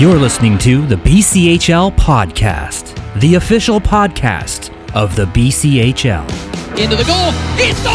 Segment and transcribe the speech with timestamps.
[0.00, 6.22] You're listening to the BCHL Podcast, the official podcast of the BCHL.
[6.78, 7.34] Into the goal.
[7.58, 7.90] He scores!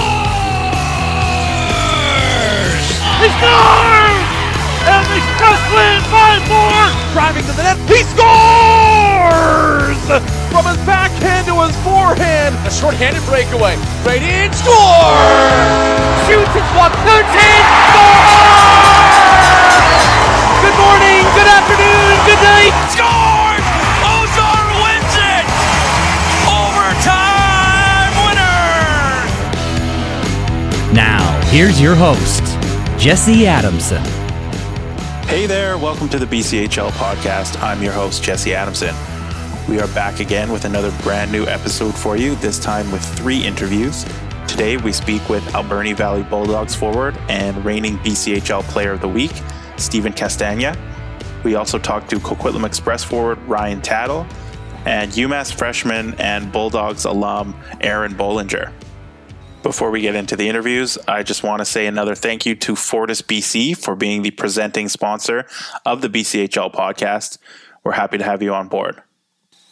[3.23, 4.27] He scores!
[4.84, 6.91] And the Express win by four!
[7.16, 7.80] Driving to the net.
[7.88, 9.95] He scores!
[10.52, 12.59] From his backhand to his forehand.
[12.67, 13.80] A short-handed breakaway.
[14.04, 14.52] Right in.
[14.52, 14.76] Score!
[16.27, 16.91] Shoots his one.
[17.08, 17.63] Turns in.
[17.95, 18.44] Score!
[20.63, 22.72] Good morning, good afternoon, good night.
[22.88, 23.66] Scores!
[23.99, 25.45] Ozar wins it!
[26.48, 28.63] Overtime winner!
[30.94, 32.44] Now, here's your host,
[32.98, 34.02] Jesse Adamson.
[35.27, 37.61] Hey there, welcome to the BCHL podcast.
[37.61, 38.95] I'm your host, Jesse Adamson.
[39.67, 43.44] We are back again with another brand new episode for you, this time with three
[43.45, 44.05] interviews.
[44.48, 49.34] Today, we speak with Alberni Valley Bulldogs forward and reigning BCHL Player of the Week,
[49.77, 50.77] Stephen Castagna.
[51.43, 54.25] We also talked to Coquitlam Express forward Ryan Tattle
[54.85, 58.71] and UMass freshman and Bulldogs alum Aaron Bohlinger.
[59.61, 62.75] Before we get into the interviews, I just want to say another thank you to
[62.75, 65.45] Fortis BC for being the presenting sponsor
[65.85, 67.38] of the BCHL podcast.
[67.83, 69.01] We're happy to have you on board.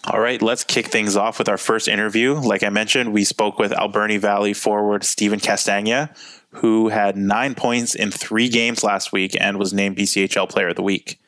[0.05, 2.33] All right, let's kick things off with our first interview.
[2.33, 6.09] Like I mentioned, we spoke with Alberni Valley forward Stephen Castagna,
[6.55, 10.75] who had nine points in three games last week and was named BCHL Player of
[10.75, 11.19] the Week.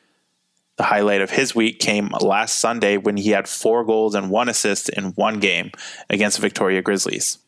[0.76, 4.48] The highlight of his week came last Sunday when he had four goals and one
[4.48, 5.70] assist in one game
[6.10, 7.38] against the Victoria Grizzlies.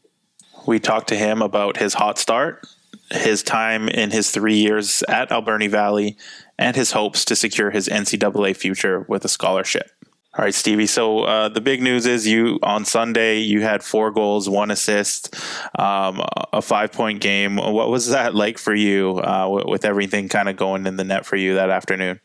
[0.66, 2.66] We talked to him about his hot start,
[3.10, 6.16] his time in his three years at Alberni Valley,
[6.58, 9.90] and his hopes to secure his NCAA future with a scholarship.
[10.38, 10.86] All right, Stevie.
[10.86, 15.34] So uh, the big news is you on Sunday you had four goals, one assist,
[15.78, 17.56] um, a five point game.
[17.56, 21.24] What was that like for you uh, with everything kind of going in the net
[21.24, 22.20] for you that afternoon?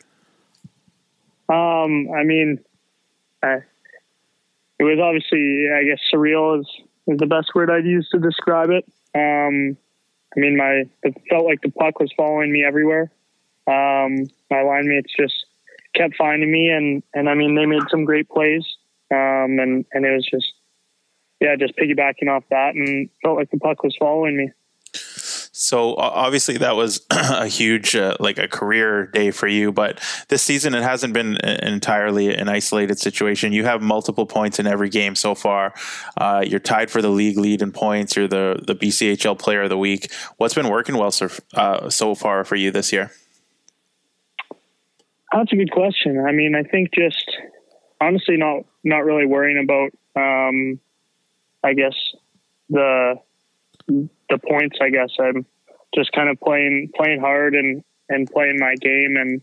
[1.47, 2.59] Um, I mean,
[3.41, 3.59] I,
[4.78, 6.68] it was obviously, I guess, surreal is
[7.08, 8.84] is the best word I'd use to describe it.
[9.16, 9.78] Um,
[10.35, 13.09] I mean, my it felt like the puck was following me everywhere.
[13.68, 15.46] Um, my line mates just
[15.96, 18.66] kept finding me, and and I mean, they made some great plays,
[19.12, 20.52] um, and and it was just,
[21.40, 24.52] yeah, just piggybacking off that, and felt like the puck was following me.
[25.62, 29.72] So obviously that was a huge, uh, like a career day for you.
[29.72, 33.53] But this season it hasn't been entirely an isolated situation.
[33.53, 35.73] You have multiple points in every game so far.
[36.18, 38.16] Uh, you're tied for the league lead in points.
[38.16, 40.12] You're the the BCHL Player of the Week.
[40.38, 43.12] What's been working well so uh, so far for you this year?
[45.31, 46.24] That's a good question.
[46.28, 47.31] I mean, I think just
[48.02, 49.92] honestly not not really worrying about.
[50.16, 50.80] Um,
[51.64, 51.96] I guess
[52.69, 53.16] the
[53.88, 54.78] the points.
[54.81, 55.46] I guess I'm
[55.96, 59.41] just kind of playing playing hard and and playing my game and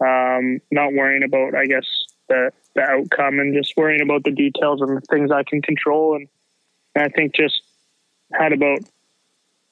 [0.00, 1.86] um, not worrying about I guess
[2.28, 6.16] the the outcome and just worrying about the details and the things I can control
[6.16, 6.26] and,
[6.94, 7.60] and I think just
[8.32, 8.78] had about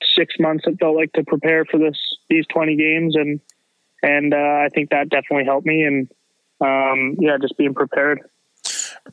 [0.03, 1.97] six months it felt like to prepare for this
[2.29, 3.41] these 20 games and
[4.03, 6.11] and uh, I think that definitely helped me and
[6.61, 8.21] um, yeah just being prepared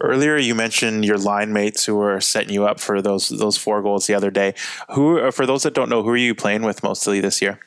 [0.02, 3.82] Earlier, you mentioned your line mates who were setting you up for those those four
[3.82, 4.54] goals the other day.
[4.92, 7.60] Who, uh, for those that don't know, who are you playing with mostly this year?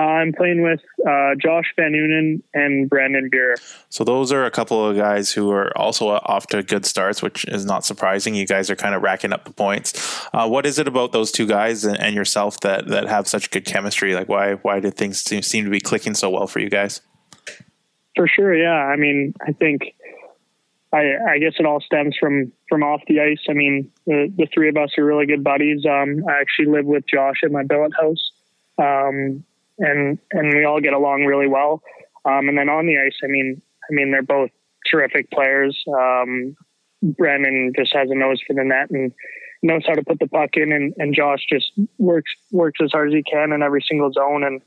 [0.00, 3.56] I'm playing with uh, Josh Van Unen and Brandon Beer.
[3.88, 7.44] So those are a couple of guys who are also off to good starts, which
[7.46, 8.34] is not surprising.
[8.34, 10.26] You guys are kind of racking up the points.
[10.32, 13.50] Uh, what is it about those two guys and, and, yourself that that have such
[13.50, 14.14] good chemistry?
[14.14, 17.00] Like why why did things seem, seem to be clicking so well for you guys?
[18.16, 18.74] For sure, yeah.
[18.74, 19.94] I mean, I think
[20.92, 23.44] I, I guess it all stems from from off the ice.
[23.48, 25.84] I mean, the, the three of us are really good buddies.
[25.84, 28.32] Um, I actually live with Josh at my billet house,
[28.78, 29.44] um,
[29.78, 31.82] and and we all get along really well.
[32.24, 34.50] Um, and then on the ice, I mean, I mean, they're both
[34.90, 35.82] terrific players.
[35.88, 36.56] Um,
[37.02, 39.12] Brandon just has a nose for the net and
[39.62, 43.08] knows how to put the puck in, and, and Josh just works works as hard
[43.08, 44.60] as he can in every single zone and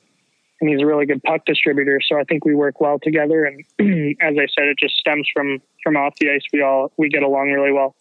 [0.62, 2.00] and he's a really good puck distributor.
[2.08, 3.46] So I think we work well together.
[3.46, 3.66] And
[4.22, 6.44] as I said, it just stems from from off the ice.
[6.54, 7.96] We all we get along really well.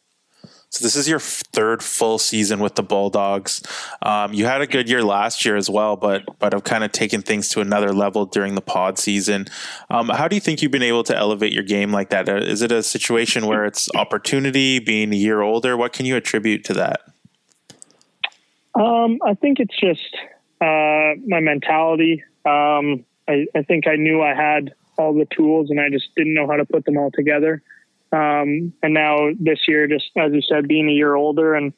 [0.70, 3.60] So this is your third full season with the Bulldogs.
[4.02, 6.92] Um, you had a good year last year as well, but but have kind of
[6.92, 9.48] taken things to another level during the pod season.
[9.90, 12.28] Um, how do you think you've been able to elevate your game like that?
[12.28, 15.76] Uh, it a situation where it's opportunity, being a year older?
[15.76, 17.00] What can you attribute to that?
[18.76, 20.16] Um, I think it's just
[20.60, 22.22] uh, my mentality.
[22.44, 26.34] Um, I, I, think I knew I had all the tools and I just didn't
[26.34, 27.62] know how to put them all together.
[28.12, 31.72] Um, and now this year, just as you said, being a year older and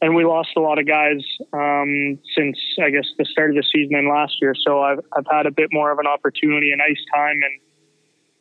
[0.00, 3.64] and we lost a lot of guys um, since I guess the start of the
[3.64, 4.54] season and last year.
[4.54, 7.60] So I've I've had a bit more of an opportunity and ice time and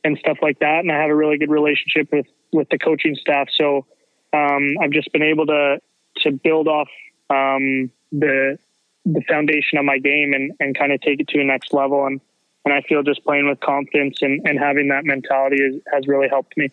[0.03, 0.79] and stuff like that.
[0.79, 3.47] And I have a really good relationship with with the coaching staff.
[3.53, 3.85] So
[4.33, 5.79] um, I've just been able to
[6.17, 6.89] to build off
[7.29, 8.57] um, the
[9.05, 12.05] the foundation of my game and, and kind of take it to the next level.
[12.05, 12.21] And
[12.65, 16.27] and I feel just playing with confidence and, and having that mentality is, has really
[16.27, 16.69] helped me.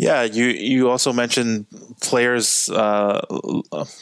[0.00, 1.66] Yeah, you you also mentioned
[2.00, 3.20] players uh,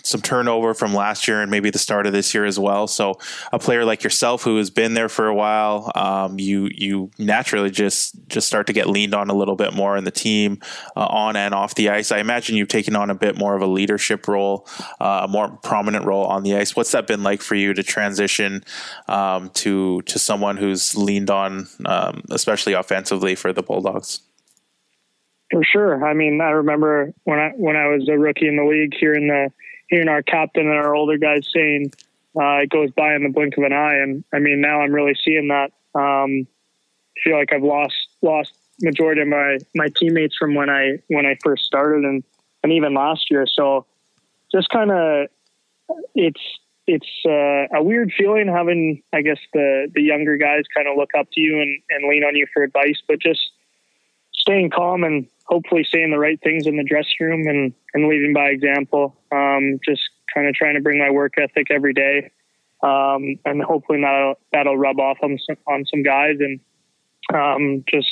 [0.04, 2.86] some turnover from last year and maybe the start of this year as well.
[2.86, 3.18] So
[3.52, 7.70] a player like yourself who has been there for a while, um, you you naturally
[7.70, 10.60] just just start to get leaned on a little bit more in the team
[10.96, 12.12] uh, on and off the ice.
[12.12, 14.68] I imagine you've taken on a bit more of a leadership role,
[15.00, 16.76] uh, a more prominent role on the ice.
[16.76, 18.62] What's that been like for you to transition
[19.08, 24.20] um, to to someone who's leaned on, um, especially offensively for the Bulldogs?
[25.58, 26.06] For sure.
[26.06, 29.26] I mean, I remember when I when I was a rookie in the league, hearing
[29.26, 29.50] the
[29.88, 31.90] hearing our captain and our older guys saying
[32.40, 34.92] uh, it goes by in the blink of an eye, and I mean now I'm
[34.92, 35.72] really seeing that.
[35.98, 41.00] Um, I feel like I've lost lost majority of my my teammates from when I
[41.08, 42.22] when I first started, and
[42.62, 43.44] and even last year.
[43.52, 43.84] So
[44.52, 45.26] just kind of
[46.14, 46.40] it's
[46.86, 51.10] it's uh, a weird feeling having I guess the the younger guys kind of look
[51.18, 53.40] up to you and and lean on you for advice, but just
[54.48, 58.32] staying calm and hopefully saying the right things in the dressing room and, and leading
[58.32, 59.14] by example.
[59.30, 60.02] Um, just
[60.34, 62.30] kind of trying to bring my work ethic every day.
[62.82, 66.36] Um, and hopefully that'll, that'll rub off on some, on some guys.
[66.40, 66.60] And
[67.34, 68.08] um, just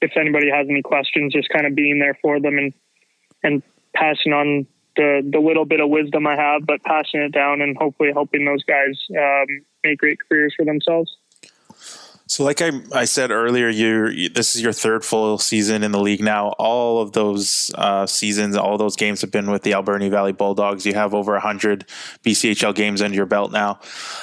[0.00, 2.72] if anybody has any questions, just kind of being there for them and,
[3.42, 3.62] and
[3.94, 7.76] passing on the, the little bit of wisdom I have, but passing it down and
[7.76, 9.46] hopefully helping those guys um,
[9.82, 11.16] make great careers for themselves.
[12.32, 16.00] So, like I, I said earlier, you this is your third full season in the
[16.00, 16.48] league now.
[16.58, 20.86] All of those uh, seasons, all those games have been with the Alberni Valley Bulldogs.
[20.86, 21.84] You have over 100
[22.24, 23.80] BCHL games under your belt now.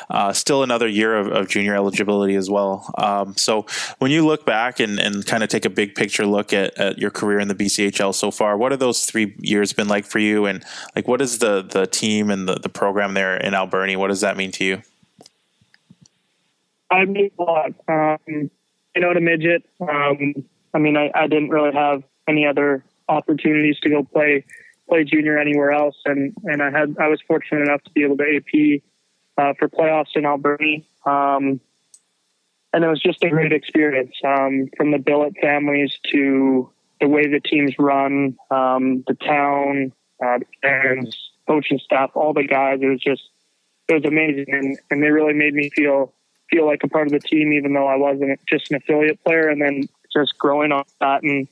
[0.09, 2.91] Uh, still another year of, of, junior eligibility as well.
[2.97, 3.67] Um, so,
[3.99, 6.97] when you look back and, and kind of take a big picture look at, at
[6.97, 10.17] your career in the BCHL so far, what have those three years been like for
[10.17, 10.47] you?
[10.47, 10.65] And
[10.95, 13.95] like, what is the the team and the, the program there in Alberni?
[13.95, 14.81] What does that mean to you?
[16.91, 17.71] I mean a lot.
[17.87, 18.51] Um,
[18.95, 19.63] you know, to midget.
[19.81, 24.45] Um, I mean, I, I didn't really have any other opportunities to go play
[24.87, 28.17] play junior anywhere else, and and I had I was fortunate enough to be able
[28.17, 28.81] to AP
[29.37, 30.85] uh, for playoffs in Alberni.
[31.05, 31.59] Um,
[32.71, 36.69] and it was just a great experience um, from the billet families to
[37.01, 39.91] the way the teams run, um, the town,
[40.23, 40.39] uh,
[41.47, 42.79] coaching staff, all the guys.
[42.81, 43.23] It was just
[43.87, 46.13] it was amazing, and, and they really made me feel
[46.49, 49.49] feel like a part of the team, even though I wasn't just an affiliate player.
[49.49, 51.47] And then just growing off that, and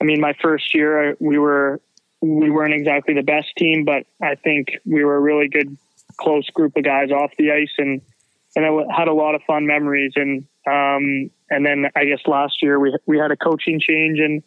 [0.00, 1.80] I mean, my first year we were
[2.20, 5.76] we weren't exactly the best team, but I think we were a really good,
[6.16, 8.00] close group of guys off the ice, and
[8.56, 10.12] and I had a lot of fun memories.
[10.16, 14.42] And um, and then I guess last year we we had a coaching change, and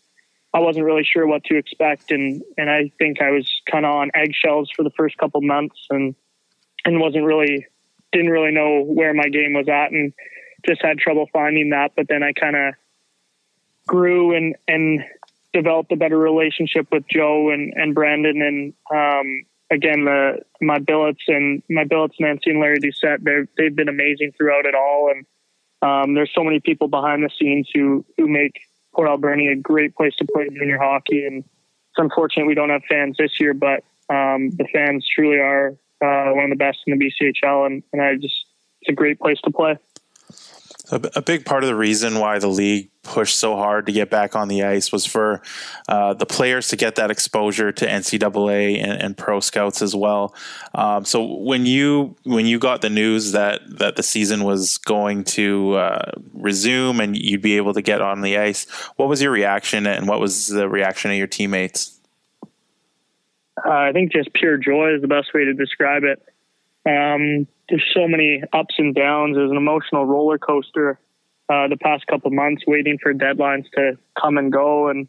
[0.54, 3.94] I wasn't really sure what to expect, and and I think I was kind of
[3.94, 6.16] on eggshells for the first couple months, and
[6.84, 7.68] and wasn't really
[8.12, 10.14] didn't really know where my game was at and
[10.66, 11.92] just had trouble finding that.
[11.96, 12.74] But then I kind of
[13.88, 15.04] grew and, and
[15.54, 18.42] developed a better relationship with Joe and, and Brandon.
[18.42, 23.76] And, um, again, the, my billets and my billets, Nancy and Larry Doucette, they've, they've
[23.76, 25.12] been amazing throughout it all.
[25.14, 25.26] And,
[25.82, 28.62] um, there's so many people behind the scenes who, who make
[28.94, 31.26] Port Alberni a great place to play junior hockey.
[31.26, 35.76] And it's unfortunate we don't have fans this year, but, um, the fans truly are
[36.02, 38.46] uh, one of the best in the BCHL, and, and I just
[38.82, 39.78] it's a great place to play.
[40.92, 44.36] A, big part of the reason why the league pushed so hard to get back
[44.36, 45.42] on the ice was for
[45.88, 50.36] uh, the players to get that exposure to NCAA and, and pro scouts as well.
[50.76, 55.24] Um, so when you when you got the news that that the season was going
[55.26, 59.32] to uh, resume and you'd be able to get on the ice, what was your
[59.32, 62.01] reaction and what was the reaction of your teammates?
[63.66, 66.22] Uh, I think just pure joy is the best way to describe it.
[66.86, 69.36] Um, there's so many ups and downs.
[69.36, 71.00] There's an emotional roller coaster
[71.50, 75.08] uh, the past couple months, waiting for deadlines to come and go, and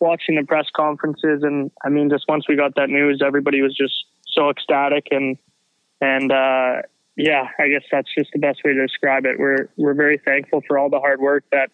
[0.00, 1.42] watching the press conferences.
[1.42, 3.94] And I mean, just once we got that news, everybody was just
[4.26, 5.36] so ecstatic, and
[6.00, 6.82] and uh,
[7.16, 9.38] yeah, I guess that's just the best way to describe it.
[9.38, 11.70] We're we're very thankful for all the hard work that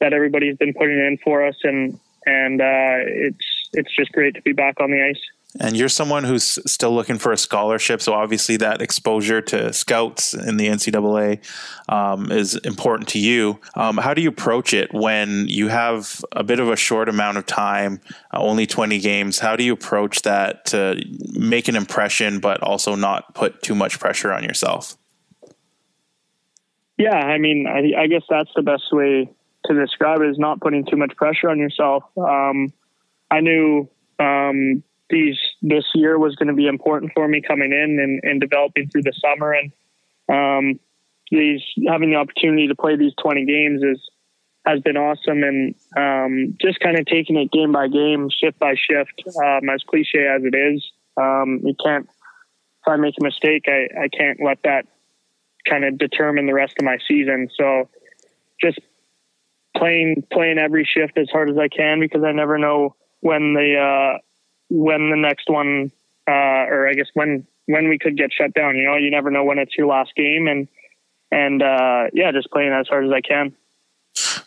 [0.00, 4.42] that everybody's been putting in for us, and and uh, it's it's just great to
[4.42, 5.22] be back on the ice
[5.58, 10.32] and you're someone who's still looking for a scholarship, so obviously that exposure to scouts
[10.32, 11.40] in the NCAA
[11.88, 13.58] um, is important to you.
[13.74, 17.36] Um, how do you approach it when you have a bit of a short amount
[17.36, 18.00] of time,
[18.32, 19.40] uh, only 20 games?
[19.40, 21.02] How do you approach that to
[21.32, 24.96] make an impression, but also not put too much pressure on yourself?
[26.96, 29.28] Yeah, I mean, I, I guess that's the best way
[29.64, 32.04] to describe it is not putting too much pressure on yourself.
[32.16, 32.72] Um,
[33.30, 33.88] I knew
[34.18, 38.40] um, these this year was going to be important for me coming in and, and
[38.40, 39.72] developing through the summer, and
[40.28, 40.80] um,
[41.30, 44.00] these having the opportunity to play these 20 games is
[44.66, 48.74] has been awesome, and um, just kind of taking it game by game, shift by
[48.74, 49.22] shift.
[49.42, 50.84] Um, as cliche as it is,
[51.16, 52.06] um, you can't.
[52.06, 54.86] If I make a mistake, I, I can't let that
[55.68, 57.48] kind of determine the rest of my season.
[57.56, 57.88] So,
[58.60, 58.78] just
[59.76, 63.76] playing playing every shift as hard as I can because I never know when the
[63.76, 64.18] uh,
[64.70, 65.92] when the next one
[66.26, 68.76] uh, or I guess when when we could get shut down.
[68.76, 70.68] You know, you never know when it's your last game, and
[71.30, 73.54] and uh, yeah, just playing as hard as I can.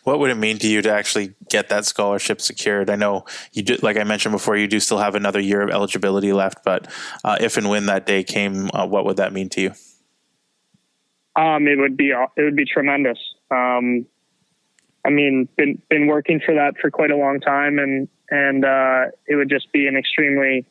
[0.04, 2.90] What would it mean to you to actually get that scholarship secured?
[2.90, 5.70] I know you do, like I mentioned before, you do still have another year of
[5.70, 6.86] eligibility left, but
[7.24, 9.72] uh, if and when that day came, uh, what would that mean to you?
[11.36, 13.18] Um, it would be it would be tremendous.
[13.50, 14.06] Um,
[15.06, 19.06] I mean, been been working for that for quite a long time, and and uh,
[19.26, 20.64] it would just be an extremely,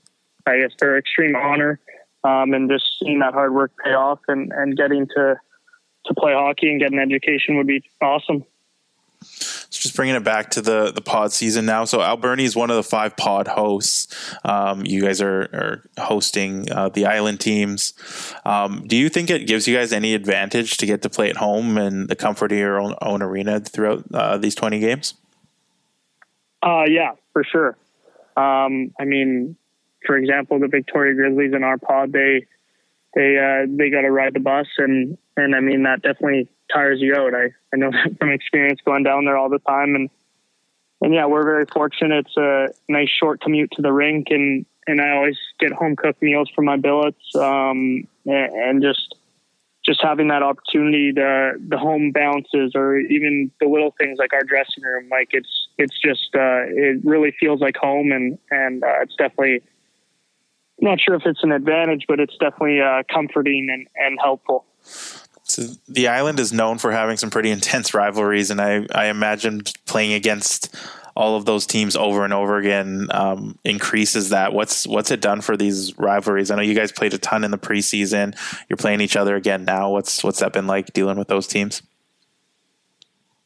[0.45, 1.79] I guess, or extreme honor,
[2.23, 5.39] um, and just seeing that hard work pay off, and and getting to
[6.05, 8.43] to play hockey and get an education would be awesome.
[9.25, 11.85] So just bringing it back to the the pod season now.
[11.85, 14.13] So Alberni is one of the five pod hosts.
[14.43, 17.93] Um, you guys are, are hosting uh, the island teams.
[18.45, 21.37] Um, do you think it gives you guys any advantage to get to play at
[21.37, 25.13] home and the comfort of your own, own arena throughout uh, these twenty games?
[26.63, 27.77] Uh, yeah, for sure.
[28.37, 29.57] Um, I mean,
[30.05, 32.47] for example, the Victoria Grizzlies in our pod, they
[33.13, 36.99] they uh, they got to ride the bus, and and I mean that definitely tires
[36.99, 37.33] you out.
[37.33, 39.95] I, I know that from experience going down there all the time.
[39.95, 40.09] And,
[41.01, 42.25] and yeah, we're very fortunate.
[42.27, 46.21] It's a nice short commute to the rink and, and I always get home cooked
[46.21, 47.35] meals for my billets.
[47.35, 49.15] Um, and just,
[49.85, 54.43] just having that opportunity to the home bounces or even the little things like our
[54.43, 59.01] dressing room, like it's, it's just, uh, it really feels like home and, and, uh,
[59.01, 59.61] it's definitely,
[60.79, 64.65] not sure if it's an advantage, but it's definitely, uh, comforting and, and helpful.
[65.43, 69.63] So the island is known for having some pretty intense rivalries, and I I imagine
[69.85, 70.75] playing against
[71.15, 74.53] all of those teams over and over again um, increases that.
[74.53, 76.51] What's what's it done for these rivalries?
[76.51, 78.35] I know you guys played a ton in the preseason.
[78.69, 79.91] You're playing each other again now.
[79.91, 81.81] What's what's that been like dealing with those teams?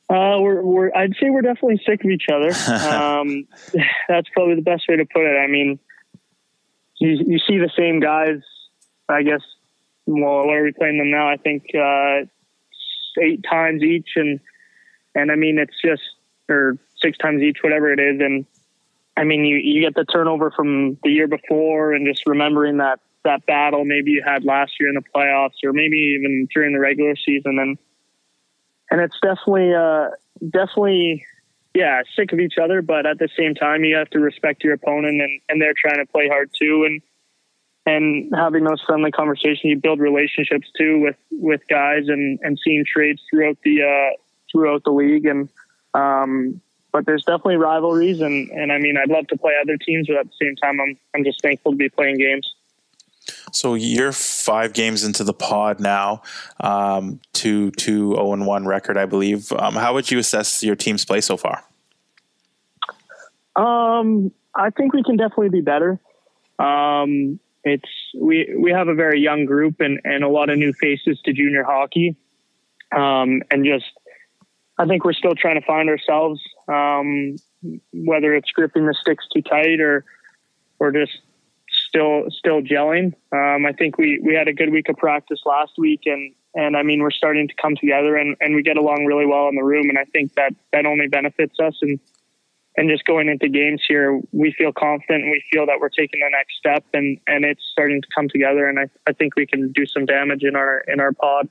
[0.09, 2.51] Uh, we're, we're, I'd say we're definitely sick of each other.
[2.87, 3.47] Um,
[4.07, 5.37] that's probably the best way to put it.
[5.37, 5.79] I mean,
[6.97, 8.39] you, you see the same guys,
[9.09, 9.41] I guess,
[10.05, 11.29] well, what are we playing them now?
[11.29, 12.25] I think uh,
[13.21, 14.39] eight times each, and
[15.13, 16.01] and I mean it's just
[16.49, 18.45] or six times each, whatever it is, and
[19.15, 22.99] I mean you you get the turnover from the year before, and just remembering that
[23.23, 26.79] that battle maybe you had last year in the playoffs, or maybe even during the
[26.79, 27.77] regular season, and
[28.89, 30.09] and it's definitely uh,
[30.49, 31.25] definitely
[31.73, 34.73] yeah sick of each other, but at the same time you have to respect your
[34.73, 37.01] opponent, and and they're trying to play hard too, and
[37.87, 42.83] and having those friendly conversations, you build relationships too with with guys and and seeing
[42.85, 44.17] trades throughout the uh,
[44.51, 45.25] throughout the league.
[45.25, 45.49] And
[45.93, 50.07] um, but there's definitely rivalries, and and I mean I'd love to play other teams,
[50.07, 52.53] but at the same time I'm I'm just thankful to be playing games.
[53.51, 56.21] So you're five games into the pod now,
[56.59, 59.51] um, two two zero oh and one record, I believe.
[59.51, 61.63] Um, how would you assess your team's play so far?
[63.55, 65.99] Um, I think we can definitely be better.
[66.59, 70.73] Um, it's we we have a very young group and and a lot of new
[70.73, 72.15] faces to junior hockey,
[72.95, 73.85] um, and just
[74.77, 76.41] I think we're still trying to find ourselves.
[76.67, 77.37] Um,
[77.93, 80.05] whether it's gripping the sticks too tight or
[80.79, 81.19] or just
[81.89, 83.13] still still gelling.
[83.31, 86.77] Um, I think we we had a good week of practice last week, and and
[86.77, 89.55] I mean we're starting to come together and and we get along really well in
[89.55, 91.99] the room, and I think that that only benefits us and
[92.77, 96.19] and just going into games here, we feel confident and we feel that we're taking
[96.19, 98.69] the next step and, and it's starting to come together.
[98.69, 101.49] And I, I think we can do some damage in our, in our pod.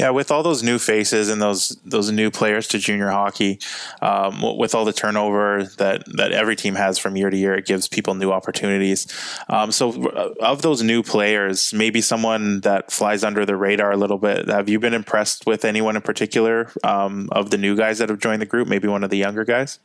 [0.00, 3.58] Yeah, with all those new faces and those those new players to junior hockey,
[4.00, 7.66] um, with all the turnover that that every team has from year to year, it
[7.66, 9.06] gives people new opportunities.
[9.50, 13.98] Um, so, uh, of those new players, maybe someone that flies under the radar a
[13.98, 14.48] little bit.
[14.48, 18.20] Have you been impressed with anyone in particular um, of the new guys that have
[18.20, 18.68] joined the group?
[18.68, 19.80] Maybe one of the younger guys.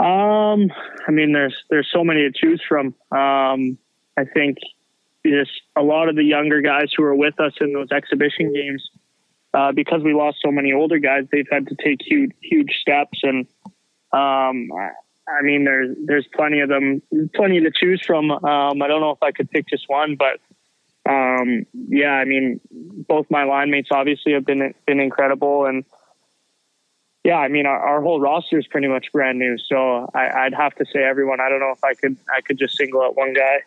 [0.00, 0.70] Um,
[1.06, 2.94] I mean, there's there's so many to choose from.
[3.12, 3.76] Um,
[4.16, 4.56] I think
[5.26, 8.88] just a lot of the younger guys who are with us in those exhibition games,
[9.54, 13.20] uh, because we lost so many older guys, they've had to take huge huge steps.
[13.22, 13.46] And
[14.12, 14.68] um,
[15.28, 17.02] I mean, there's there's plenty of them,
[17.34, 18.30] plenty to choose from.
[18.30, 20.40] Um, I don't know if I could pick just one, but
[21.10, 25.84] um, yeah, I mean, both my line mates obviously have been been incredible and
[27.24, 29.58] yeah, I mean, our, our whole roster is pretty much brand new.
[29.58, 31.40] So I, I'd have to say everyone.
[31.40, 33.58] I don't know if I could I could just single out one guy.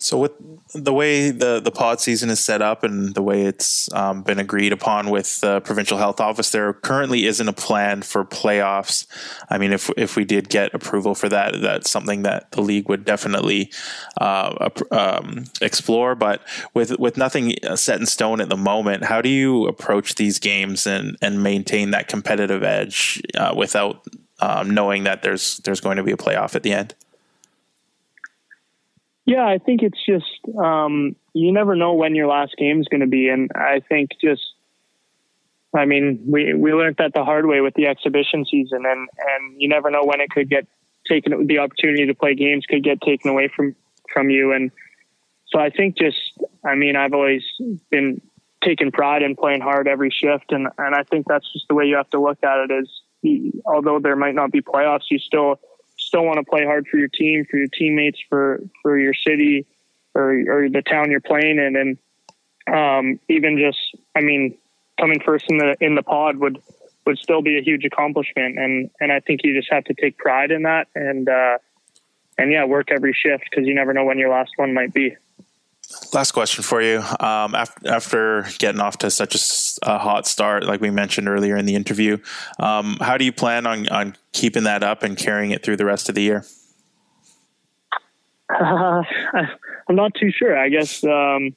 [0.00, 0.32] So with
[0.74, 4.38] the way the, the pod season is set up and the way it's um, been
[4.38, 9.06] agreed upon with the provincial health office, there currently isn't a plan for playoffs.
[9.50, 12.88] I mean, if if we did get approval for that, that's something that the league
[12.88, 13.72] would definitely
[14.20, 16.14] uh, um, explore.
[16.14, 16.42] But
[16.74, 20.86] with with nothing set in stone at the moment, how do you approach these games
[20.86, 24.06] and and maintain that competitive edge uh, without
[24.38, 26.94] um, knowing that there's there's going to be a playoff at the end?
[29.28, 30.24] Yeah, I think it's just
[30.58, 34.12] um, you never know when your last game is going to be, and I think
[34.18, 34.40] just,
[35.76, 39.60] I mean, we we learned that the hard way with the exhibition season, and and
[39.60, 40.66] you never know when it could get
[41.06, 41.46] taken.
[41.46, 43.76] The opportunity to play games could get taken away from
[44.10, 44.70] from you, and
[45.48, 46.16] so I think just,
[46.64, 47.44] I mean, I've always
[47.90, 48.22] been
[48.64, 51.84] taking pride in playing hard every shift, and and I think that's just the way
[51.84, 52.70] you have to look at it.
[52.72, 55.60] Is although there might not be playoffs, you still
[56.08, 59.66] still want to play hard for your team, for your teammates, for for your city
[60.14, 61.98] or or the town you're playing in, and
[62.74, 63.78] um, even just
[64.16, 64.56] I mean
[64.98, 66.60] coming first in the in the pod would
[67.06, 70.18] would still be a huge accomplishment, and and I think you just have to take
[70.18, 71.58] pride in that, and uh,
[72.38, 75.14] and yeah, work every shift because you never know when your last one might be.
[76.12, 76.98] Last question for you.
[76.98, 81.56] Um, after, after, getting off to such a, a, hot start, like we mentioned earlier
[81.56, 82.18] in the interview,
[82.58, 85.86] um, how do you plan on, on keeping that up and carrying it through the
[85.86, 86.44] rest of the year?
[88.50, 89.02] Uh,
[89.88, 90.56] I'm not too sure.
[90.56, 91.02] I guess.
[91.04, 91.56] Um,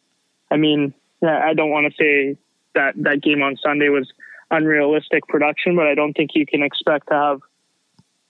[0.49, 2.37] I mean, I don't want to say
[2.73, 4.11] that that game on Sunday was
[4.49, 7.39] unrealistic production, but I don't think you can expect to have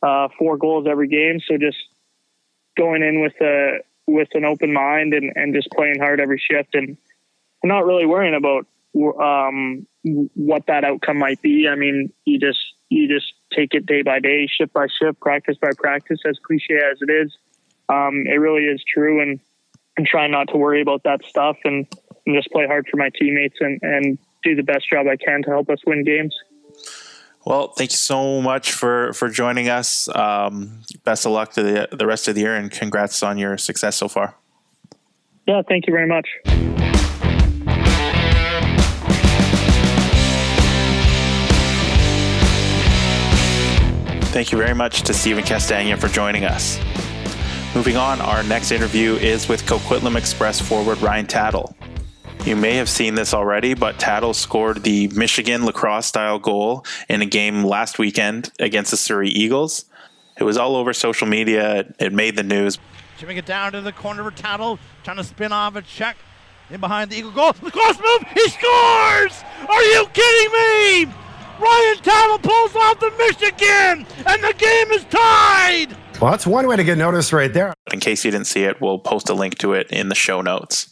[0.01, 1.39] uh, four goals every game.
[1.47, 1.77] So just
[2.77, 3.79] going in with a
[4.11, 6.97] with an open mind and, and just playing hard every shift and
[7.63, 8.65] not really worrying about
[9.21, 11.67] um, what that outcome might be.
[11.67, 15.57] I mean, you just you just take it day by day, shift by shift, practice
[15.61, 16.19] by practice.
[16.27, 17.35] As cliche as it is,
[17.89, 19.21] um, it really is true.
[19.21, 19.39] And
[19.97, 21.85] and try not to worry about that stuff and,
[22.25, 25.43] and just play hard for my teammates and and do the best job I can
[25.43, 26.35] to help us win games.
[27.45, 30.07] Well, thank you so much for for joining us.
[30.13, 33.57] Um, best of luck to the the rest of the year, and congrats on your
[33.57, 34.35] success so far.
[35.47, 36.27] Yeah, thank you very much.
[44.31, 46.79] Thank you very much to Stephen Castagna for joining us.
[47.75, 51.75] Moving on, our next interview is with Coquitlam Express forward Ryan Tattle.
[52.45, 57.21] You may have seen this already, but Tattle scored the Michigan lacrosse style goal in
[57.21, 59.85] a game last weekend against the Surrey Eagles.
[60.39, 61.93] It was all over social media.
[61.99, 62.79] It made the news.
[63.19, 66.17] Chipping it down to the corner of Tattle, trying to spin off a check
[66.71, 67.53] in behind the Eagle goal.
[67.53, 69.43] The cross move, he scores!
[69.69, 71.13] Are you kidding me?
[71.59, 75.95] Ryan Tattle pulls off the Michigan, and the game is tied!
[76.19, 77.75] Well, that's one way to get noticed right there.
[77.93, 80.41] In case you didn't see it, we'll post a link to it in the show
[80.41, 80.90] notes.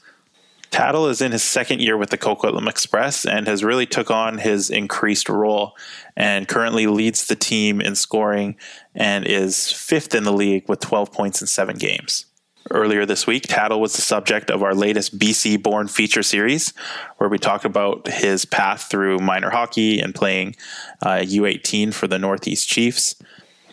[0.72, 4.38] Tattle is in his second year with the Coquitlam Express and has really took on
[4.38, 5.76] his increased role
[6.16, 8.56] and currently leads the team in scoring
[8.94, 12.26] and is fifth in the league with 12 points in seven games.
[12.72, 16.74] Earlier this week, Tattle was the subject of our latest BC Born feature series,
[17.18, 20.56] where we talk about his path through minor hockey and playing
[21.02, 23.16] uh, U18 for the Northeast Chiefs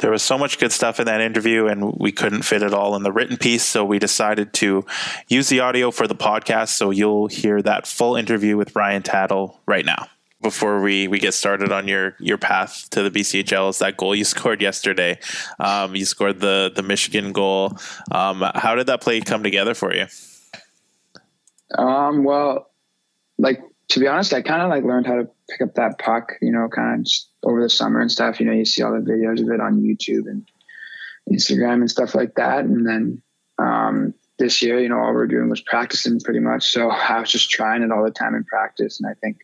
[0.01, 2.97] there was so much good stuff in that interview and we couldn't fit it all
[2.97, 4.85] in the written piece so we decided to
[5.29, 9.61] use the audio for the podcast so you'll hear that full interview with ryan tattle
[9.67, 10.07] right now
[10.43, 14.15] before we, we get started on your, your path to the BCHL is that goal
[14.15, 15.19] you scored yesterday.
[15.59, 17.77] Um, you scored the, the Michigan goal.
[18.13, 20.07] Um, how did that play come together for you?
[21.77, 22.71] Um, well,
[23.39, 26.33] like to be honest, I kind of like learned how to pick up that puck,
[26.41, 27.13] you know, kind of
[27.47, 28.41] over the summer and stuff.
[28.41, 30.47] You know, you see all the videos of it on YouTube and
[31.33, 32.65] Instagram and stuff like that.
[32.65, 33.23] And then
[33.59, 36.71] um, this year, you know, all we are doing was practicing pretty much.
[36.71, 39.01] So I was just trying it all the time in practice.
[39.01, 39.39] And I think,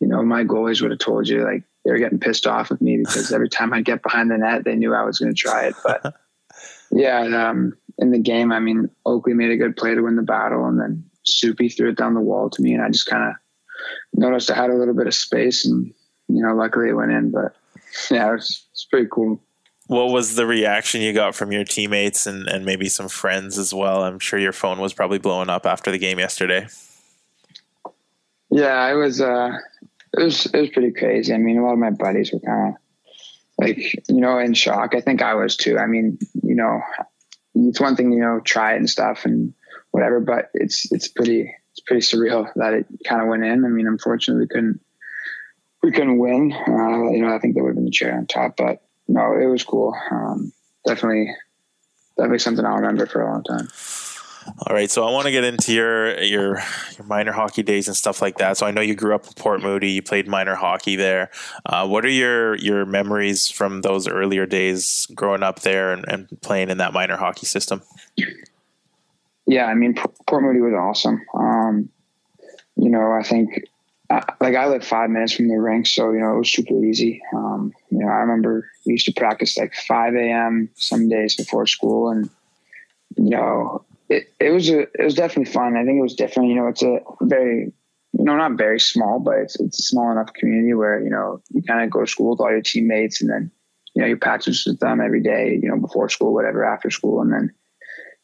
[0.00, 2.80] you know, my goalies would have told you like they were getting pissed off with
[2.80, 5.40] me because every time I'd get behind the net, they knew I was going to
[5.40, 5.74] try it.
[5.84, 6.14] But
[6.90, 10.22] yeah, um, in the game, I mean, Oakley made a good play to win the
[10.22, 13.30] battle, and then Soupy threw it down the wall to me, and I just kind
[13.30, 13.34] of
[14.14, 15.92] noticed I had a little bit of space, and
[16.28, 17.30] you know, luckily it went in.
[17.30, 17.54] But
[18.10, 19.40] yeah, it was, it's pretty cool.
[19.86, 23.72] What was the reaction you got from your teammates and, and maybe some friends as
[23.72, 24.04] well?
[24.04, 26.66] I'm sure your phone was probably blowing up after the game yesterday.
[28.50, 29.20] Yeah, I was.
[29.20, 29.52] Uh,
[30.16, 31.32] it was it was pretty crazy.
[31.32, 32.80] I mean, a lot of my buddies were kind of
[33.58, 34.94] like you know in shock.
[34.94, 35.78] I think I was too.
[35.78, 36.80] I mean, you know,
[37.54, 39.54] it's one thing you know try it and stuff and
[39.90, 43.64] whatever, but it's it's pretty it's pretty surreal that it kind of went in.
[43.64, 44.80] I mean, unfortunately, we couldn't
[45.88, 46.52] we couldn't win.
[46.52, 49.32] Uh, you know, I think that would have been the cherry on top, but no,
[49.32, 49.96] it was cool.
[50.10, 50.52] Um,
[50.86, 51.34] definitely,
[52.18, 53.68] definitely something I'll remember for a long time.
[54.66, 56.58] All right, so I want to get into your your
[56.98, 58.58] your minor hockey days and stuff like that.
[58.58, 61.30] So I know you grew up in Port Moody, you played minor hockey there.
[61.64, 66.28] Uh, what are your your memories from those earlier days growing up there and, and
[66.42, 67.80] playing in that minor hockey system?
[69.46, 69.94] Yeah, I mean
[70.26, 71.22] Port Moody was awesome.
[71.32, 71.88] Um,
[72.76, 73.64] you know, I think
[74.40, 77.20] like I live five minutes from the rink, so you know it was super easy.
[77.34, 80.70] Um, you know, I remember we used to practice like 5 a.m.
[80.76, 82.30] some days before school, and
[83.16, 85.76] you know it, it was a, it was definitely fun.
[85.76, 86.48] I think it was different.
[86.48, 87.72] You know, it's a very,
[88.12, 91.42] you know, not very small, but it's, it's a small enough community where, you know,
[91.50, 93.50] you kind of go to school with all your teammates and then,
[93.94, 97.20] you know, you practice with them every day, you know, before school, whatever, after school.
[97.20, 97.54] And then,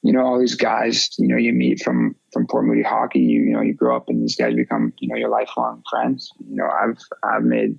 [0.04, 3.40] you know, all these guys, you know, you meet from, from Port Moody hockey, you,
[3.40, 6.30] you know, you grow up and these guys become, you know, your lifelong friends.
[6.46, 7.78] You know, I've, I've made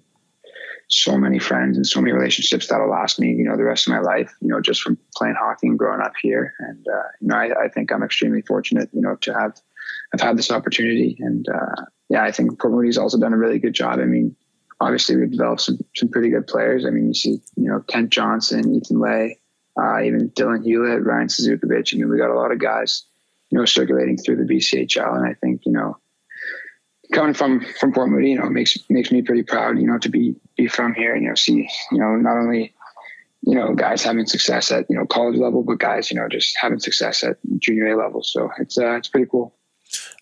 [0.90, 3.94] so many friends and so many relationships that'll last me, you know, the rest of
[3.94, 6.56] my life, you know, just from playing hockey and growing up here.
[6.58, 9.62] And, uh, you know, I, I, think I'm extremely fortunate, you know, to have,
[10.12, 11.18] I've had this opportunity.
[11.20, 14.00] And, uh, yeah, I think Port Moody's also done a really good job.
[14.00, 14.36] I mean,
[14.82, 16.88] obviously we've developed some, some pretty good players.
[16.88, 19.40] I mean, you see, you know, Kent Johnson, Ethan Lay,
[19.78, 21.94] uh, even Dylan Hewlett, Ryan Suzukovich.
[21.94, 23.04] I mean, we got a lot of guys,
[23.50, 25.18] you know, circulating through the BCHL.
[25.18, 25.98] And I think, you know,
[27.14, 30.10] coming from from Port Moody, you know, makes makes me pretty proud, you know, to
[30.10, 32.74] be be from here and you know see you know not only
[33.42, 36.58] you know guys having success at you know college level, but guys you know just
[36.60, 38.24] having success at junior A level.
[38.24, 39.54] So it's uh, it's pretty cool.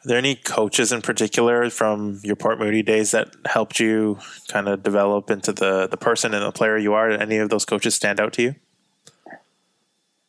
[0.03, 4.67] Are there any coaches in particular from your Port Moody days that helped you kind
[4.67, 7.09] of develop into the the person and the player you are?
[7.09, 8.55] Did any of those coaches stand out to you?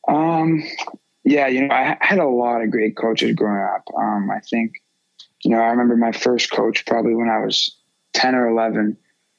[0.09, 0.63] Um,
[1.25, 3.89] yeah, you know, I had a lot of great coaches growing up.
[3.97, 4.83] Um, I think
[5.45, 7.77] you know, I remember my first coach probably when I was
[8.15, 8.97] 10 or 11,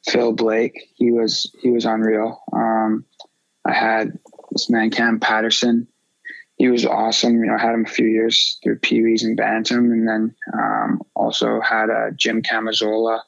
[0.08, 0.91] Phil Blake.
[0.95, 2.41] He was, he was unreal.
[2.54, 3.06] Um,
[3.65, 4.19] I had
[4.51, 5.88] this man, Cam Patterson.
[6.58, 7.39] He was awesome.
[7.39, 10.36] You know, I had him a few years through Pee Wees and Bantam, and then
[10.54, 13.19] um, also had uh, Jim Camazola,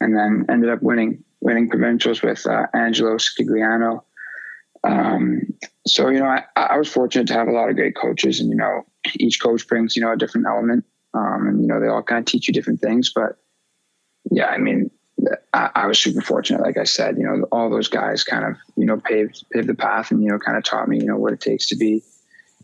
[0.00, 4.02] and then ended up winning winning provincials with uh, Angelo Scigliano.
[4.82, 5.42] Um,
[5.86, 8.50] so you know, I, I was fortunate to have a lot of great coaches, and
[8.50, 11.88] you know, each coach brings you know a different element um, and you know, they
[11.88, 13.12] all kind of teach you different things.
[13.14, 13.36] But
[14.30, 14.90] yeah, I mean,
[15.52, 16.62] I, I, was super fortunate.
[16.62, 19.74] Like I said, you know, all those guys kind of you know paved paved the
[19.74, 22.02] path, and you know, kind of taught me you know what it takes to be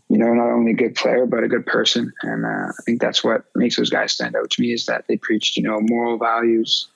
[0.09, 2.13] you know not only a good player but a good person.
[2.23, 5.05] And uh, I think that's what makes those guys stand out to me is that
[5.07, 6.87] they preached you know moral values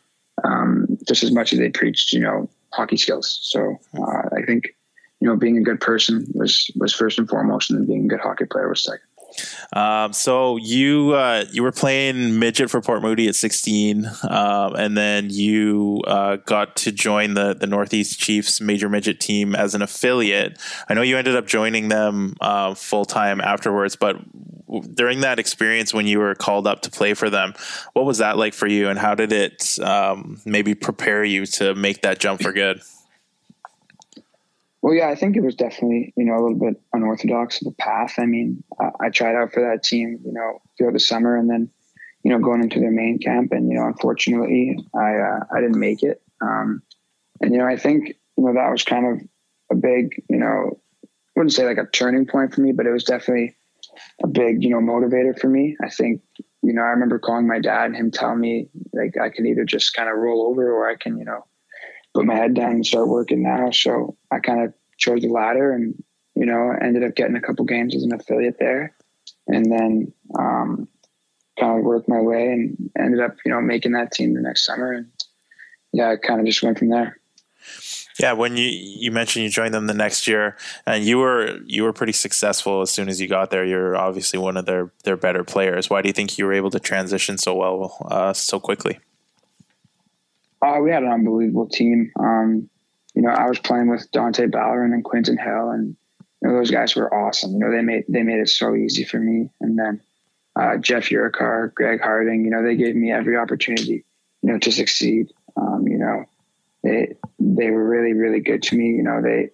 [0.44, 3.40] um, just as much as they preached you know hockey skills.
[3.42, 4.74] So uh, I think
[5.22, 8.08] you know being a good person was was first and foremost, and then being a
[8.08, 9.02] good hockey player was second.
[9.74, 14.98] Um, so you uh, you were playing midget for Port Moody at 16, um, and
[14.98, 19.82] then you uh, got to join the the Northeast Chiefs major midget team as an
[19.82, 20.60] affiliate.
[20.90, 24.18] I know you ended up joining them uh, full time afterwards, but
[24.96, 27.54] during that experience when you were called up to play for them,
[27.94, 31.76] what was that like for you, and how did it um, maybe prepare you to
[31.76, 32.82] make that jump for good?
[34.82, 37.76] Well, yeah, I think it was definitely, you know, a little bit unorthodox of a
[37.76, 38.16] path.
[38.18, 41.50] I mean, I, I tried out for that team, you know, throughout the summer and
[41.50, 41.70] then,
[42.24, 43.52] you know, going into their main camp.
[43.52, 46.22] And, you know, unfortunately, I, uh, I didn't make it.
[46.42, 46.82] Um,
[47.42, 49.28] and, you know, I think, you know, that was kind of
[49.72, 52.92] a big, you know, I wouldn't say like a turning point for me, but it
[52.92, 53.56] was definitely
[54.24, 55.78] a big, you know, motivator for me.
[55.84, 56.22] I think,
[56.64, 59.64] you know, I remember calling my dad and him telling me like I can either
[59.64, 61.46] just kind of roll over or I can, you know,
[62.14, 63.72] put my head down and start working now.
[63.72, 66.02] So I kind of chose the latter and,
[66.36, 68.96] you know, ended up getting a couple games as an affiliate there.
[69.48, 70.88] And then um,
[71.60, 74.66] kind of worked my way and ended up, you know, making that team the next
[74.66, 74.92] summer.
[74.92, 75.08] And
[75.94, 77.18] yeah, I kind of just went from there.
[78.20, 81.84] Yeah, when you you mentioned you joined them the next year, and you were you
[81.84, 83.64] were pretty successful as soon as you got there.
[83.64, 85.90] You're obviously one of their their better players.
[85.90, 89.00] Why do you think you were able to transition so well uh, so quickly?
[90.62, 92.12] Uh, we had an unbelievable team.
[92.20, 92.70] Um,
[93.16, 95.96] you know, I was playing with Dante Ballerin and Quinton Hill, and
[96.42, 97.54] you know, those guys were awesome.
[97.54, 99.50] You know, they made they made it so easy for me.
[99.60, 100.02] And then
[100.56, 104.06] uh, Jeff Urikar, Greg Harding, you know, they gave me every opportunity,
[104.42, 105.32] you know, to succeed.
[105.58, 106.26] Um, you know,
[106.84, 108.90] they they were really really good to me.
[108.90, 109.50] You know, they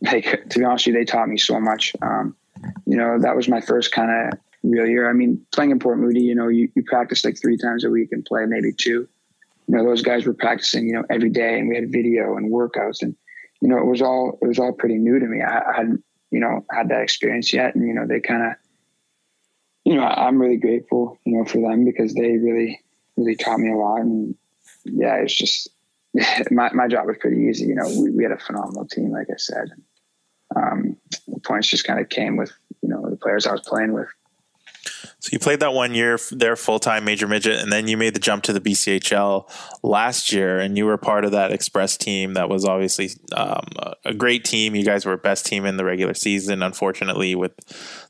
[0.00, 1.92] they to be honest with you, they taught me so much.
[2.02, 2.36] Um,
[2.86, 5.08] you know, that was my first kind of real year.
[5.08, 7.90] I mean, playing in Port Moody, you know, you, you practice like three times a
[7.90, 9.08] week and play maybe two
[9.68, 12.52] you know, those guys were practicing, you know, every day and we had video and
[12.52, 13.16] workouts and,
[13.60, 15.40] you know, it was all, it was all pretty new to me.
[15.40, 17.74] I, I hadn't, you know, had that experience yet.
[17.74, 18.52] And, you know, they kind of,
[19.84, 22.80] you know, I'm really grateful, you know, for them because they really,
[23.16, 24.00] really taught me a lot.
[24.00, 24.34] And
[24.84, 25.68] yeah, it's just,
[26.50, 27.66] my, my job was pretty easy.
[27.66, 29.70] You know, we, we had a phenomenal team, like I said.
[30.54, 30.96] Um,
[31.28, 34.08] the points just kind of came with, you know, the players I was playing with.
[35.22, 38.12] So you played that one year there full time major midget, and then you made
[38.12, 39.48] the jump to the BCHL
[39.84, 43.64] last year, and you were part of that Express team that was obviously um,
[44.04, 44.74] a great team.
[44.74, 46.60] You guys were best team in the regular season.
[46.60, 47.52] Unfortunately, with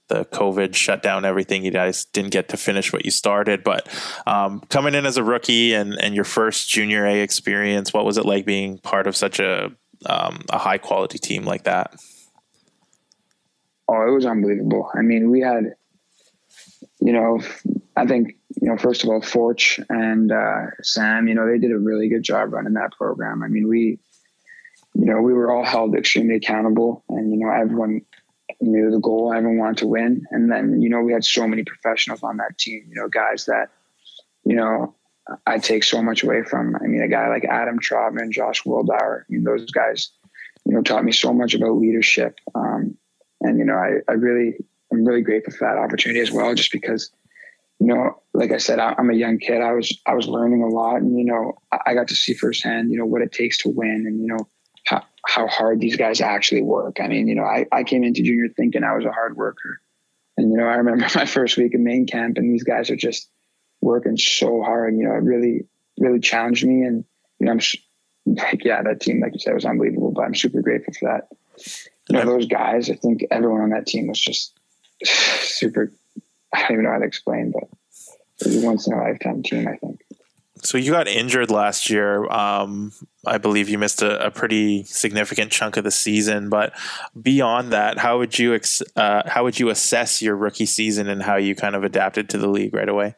[0.08, 3.62] the COVID shutdown, everything, you guys didn't get to finish what you started.
[3.62, 3.86] But
[4.26, 8.16] um, coming in as a rookie and and your first junior A experience, what was
[8.16, 9.70] it like being part of such a
[10.06, 11.94] um, a high quality team like that?
[13.86, 14.90] Oh, it was unbelievable.
[14.96, 15.74] I mean, we had
[17.04, 17.40] you know,
[17.96, 21.72] I think, you know, first of all, Forge and uh, Sam, you know, they did
[21.72, 23.42] a really good job running that program.
[23.42, 23.98] I mean, we,
[24.94, 28.02] you know, we were all held extremely accountable and, you know, everyone
[28.60, 30.24] knew the goal, everyone wanted to win.
[30.30, 33.46] And then, you know, we had so many professionals on that team, you know, guys
[33.46, 33.70] that,
[34.44, 34.94] you know,
[35.46, 36.76] I take so much away from.
[36.76, 40.10] I mean, a guy like Adam Trotman, Josh Wildauer, I mean, those guys,
[40.64, 42.38] you know, taught me so much about leadership.
[42.54, 42.96] Um,
[43.40, 44.58] and, you know, I, I really,
[44.92, 47.10] I'm really grateful for that opportunity as well, just because,
[47.80, 49.60] you know, like I said, I, am a young kid.
[49.60, 52.90] I was I was learning a lot, and you know, I, got to see firsthand,
[52.90, 54.48] you know, what it takes to win, and you know,
[54.86, 56.98] how how hard these guys actually work.
[57.00, 59.80] I mean, you know, I I came into junior thinking I was a hard worker,
[60.36, 62.96] and you know, I remember my first week in main camp, and these guys are
[62.96, 63.28] just
[63.80, 64.94] working so hard.
[64.96, 65.66] You know, it really
[65.98, 67.04] really challenged me, and
[67.38, 67.60] you know, I'm
[68.26, 70.12] like, yeah, that team, like you said, was unbelievable.
[70.12, 71.28] But I'm super grateful for that.
[72.08, 72.90] You know, those guys.
[72.90, 74.54] I think everyone on that team was just
[75.04, 75.92] super.
[76.54, 77.64] I don't even know how to explain, but
[78.40, 79.68] it was a once in a lifetime team.
[79.68, 80.00] I think.
[80.64, 82.24] So you got injured last year.
[82.30, 82.92] Um,
[83.26, 86.50] I believe you missed a, a, pretty significant chunk of the season.
[86.50, 86.72] But
[87.20, 91.22] beyond that, how would you ex- uh, how would you assess your rookie season and
[91.22, 93.16] how you kind of adapted to the league right away?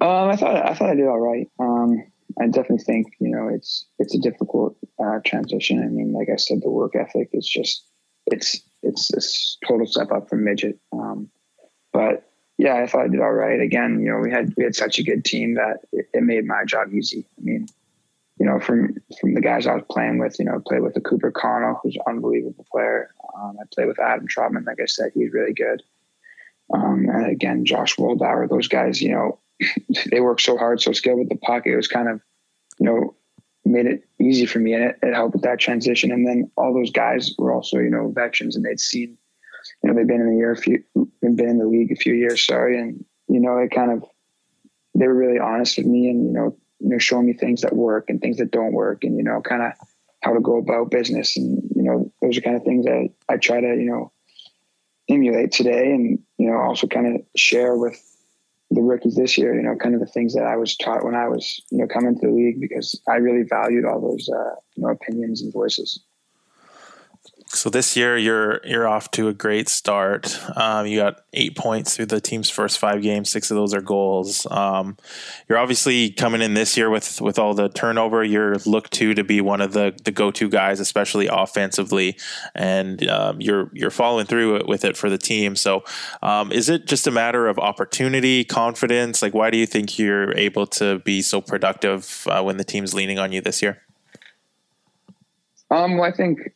[0.00, 1.48] Um, I thought I thought I did all right.
[1.60, 2.04] Um,
[2.40, 5.82] I definitely think you know it's it's a difficult uh, transition.
[5.82, 7.84] I mean, like I said, the work ethic is just
[8.26, 10.78] it's it's a total step up from midget.
[10.92, 11.30] Um,
[11.92, 13.60] but yeah, I thought I did all right.
[13.60, 16.44] Again, you know, we had we had such a good team that it, it, made
[16.44, 17.26] my job easy.
[17.38, 17.68] I mean,
[18.38, 20.94] you know, from from the guys I was playing with, you know, I played with
[20.94, 23.14] the Cooper Connell, who's an unbelievable player.
[23.36, 25.82] Um, I played with Adam Trotman, like I said, he's really good.
[26.74, 29.38] Um, and again, Josh Wildauer, those guys, you know,
[30.10, 31.72] they work so hard, so skilled with the pocket.
[31.72, 32.20] It was kind of,
[32.78, 33.14] you know,
[33.68, 36.10] made it easy for me and it, it, helped with that transition.
[36.10, 39.16] And then all those guys were also, you know, veterans and they'd seen,
[39.82, 40.82] you know, they've been in the year a few,
[41.20, 42.80] been in the league a few years, sorry.
[42.80, 44.04] And, you know, it kind of,
[44.94, 47.74] they were really honest with me and, you know, you know, showing me things that
[47.74, 49.72] work and things that don't work and, you know, kind of
[50.22, 51.36] how to go about business.
[51.36, 54.12] And, you know, those are kind of things that I try to, you know,
[55.08, 58.00] emulate today and, you know, also kind of share with
[58.70, 61.14] the rookies this year, you know, kind of the things that I was taught when
[61.14, 64.54] I was, you know, coming to the league because I really valued all those, uh,
[64.76, 66.04] you know, opinions and voices.
[67.50, 70.38] So this year you're you're off to a great start.
[70.54, 73.30] Um, you got eight points through the team's first five games.
[73.30, 74.46] Six of those are goals.
[74.50, 74.98] Um,
[75.48, 78.22] you're obviously coming in this year with with all the turnover.
[78.22, 82.18] You're looked to to be one of the the go to guys, especially offensively,
[82.54, 85.56] and um, you're you're following through with it for the team.
[85.56, 85.84] So
[86.22, 89.22] um, is it just a matter of opportunity, confidence?
[89.22, 92.92] Like why do you think you're able to be so productive uh, when the team's
[92.92, 93.80] leaning on you this year?
[95.70, 96.52] Um, well, I think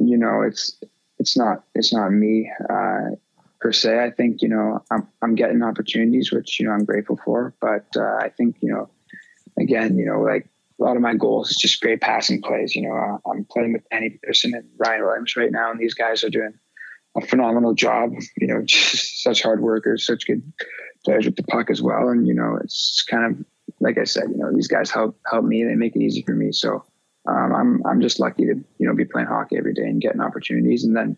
[0.00, 0.78] you know, it's
[1.18, 3.10] it's not it's not me uh,
[3.60, 4.02] per se.
[4.02, 7.54] I think you know I'm I'm getting opportunities, which you know I'm grateful for.
[7.60, 8.90] But uh, I think you know,
[9.58, 10.48] again, you know, like
[10.80, 12.74] a lot of my goals is just great passing plays.
[12.74, 15.94] You know, uh, I'm playing with Danny Pearson and Ryan Williams right now, and these
[15.94, 16.54] guys are doing
[17.16, 18.12] a phenomenal job.
[18.38, 20.42] You know, just such hard workers, such good
[21.04, 22.08] players with the puck as well.
[22.08, 23.44] And you know, it's kind of
[23.80, 25.64] like I said, you know, these guys help help me.
[25.64, 26.52] They make it easy for me.
[26.52, 26.84] So
[27.28, 30.20] um, I'm I'm just lucky to you know be playing hockey every day and getting
[30.20, 31.16] opportunities, and then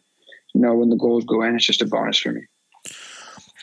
[0.54, 2.42] you know when the goals go in, it's just a bonus for me.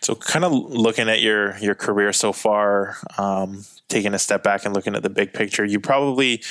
[0.01, 4.65] So, kind of looking at your your career so far, um, taking a step back
[4.65, 6.41] and looking at the big picture, you probably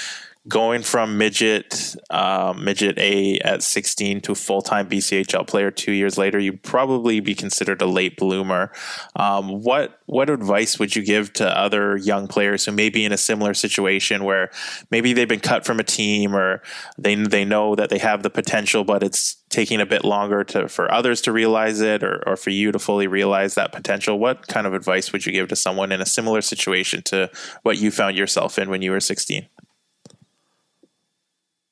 [0.49, 6.17] going from midget um, midget A at 16 to full time BCHL player two years
[6.17, 8.73] later, you'd probably be considered a late bloomer.
[9.15, 13.13] Um, what what advice would you give to other young players who may be in
[13.13, 14.51] a similar situation where
[14.91, 16.63] maybe they've been cut from a team or
[16.97, 20.69] they they know that they have the potential, but it's taking a bit longer to
[20.69, 24.19] for others to realize it or, or for you to fully realize that potential?
[24.19, 27.31] What kind of advice would you give to someone in a similar situation to
[27.63, 29.47] what you found yourself in when you were 16?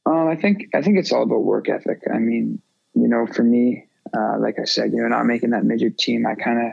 [0.06, 2.02] Um, I think I think it's all about work ethic.
[2.12, 2.62] I mean,
[2.94, 6.26] you know, for me, uh, like I said, you know, not making that midget team,
[6.26, 6.72] I kind of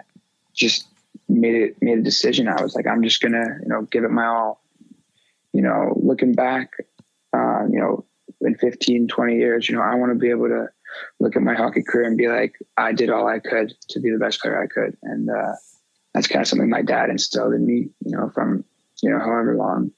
[0.54, 0.88] just
[1.28, 2.48] made it made a decision.
[2.48, 4.62] I was like, I'm just gonna, you know, give it my all.
[5.54, 6.72] you know, looking back,
[7.34, 8.06] uh, you know,
[8.42, 10.68] in 15, 20 years, you know, I want to be able to
[11.20, 14.12] look at my hockey career and be like, I did all I could to be
[14.12, 14.98] the best player I could.
[15.04, 15.54] And uh,
[16.14, 18.66] that's kind of something my dad instilled in me, you know, from,
[19.02, 19.92] you know, however long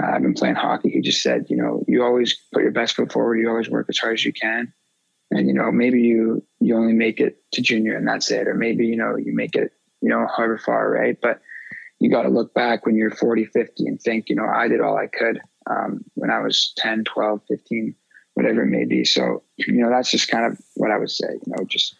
[0.00, 0.90] uh, I've been playing hockey.
[0.90, 3.38] He just said, you know, you always put your best foot forward.
[3.38, 4.72] You always work as hard as you can.
[5.30, 8.48] And, you know, maybe you, you only make it to junior and that's it.
[8.48, 11.16] Or maybe, you know, you make it, you know, however far, right?
[11.20, 11.40] But
[12.00, 14.80] you got to look back when you're 40, 50 and think, you know, I did
[14.80, 17.94] all I could um, when I was 10, 12, 15,
[18.34, 19.04] whatever it may be.
[19.04, 21.96] So, you know, that's just kind of what I would say, you know, just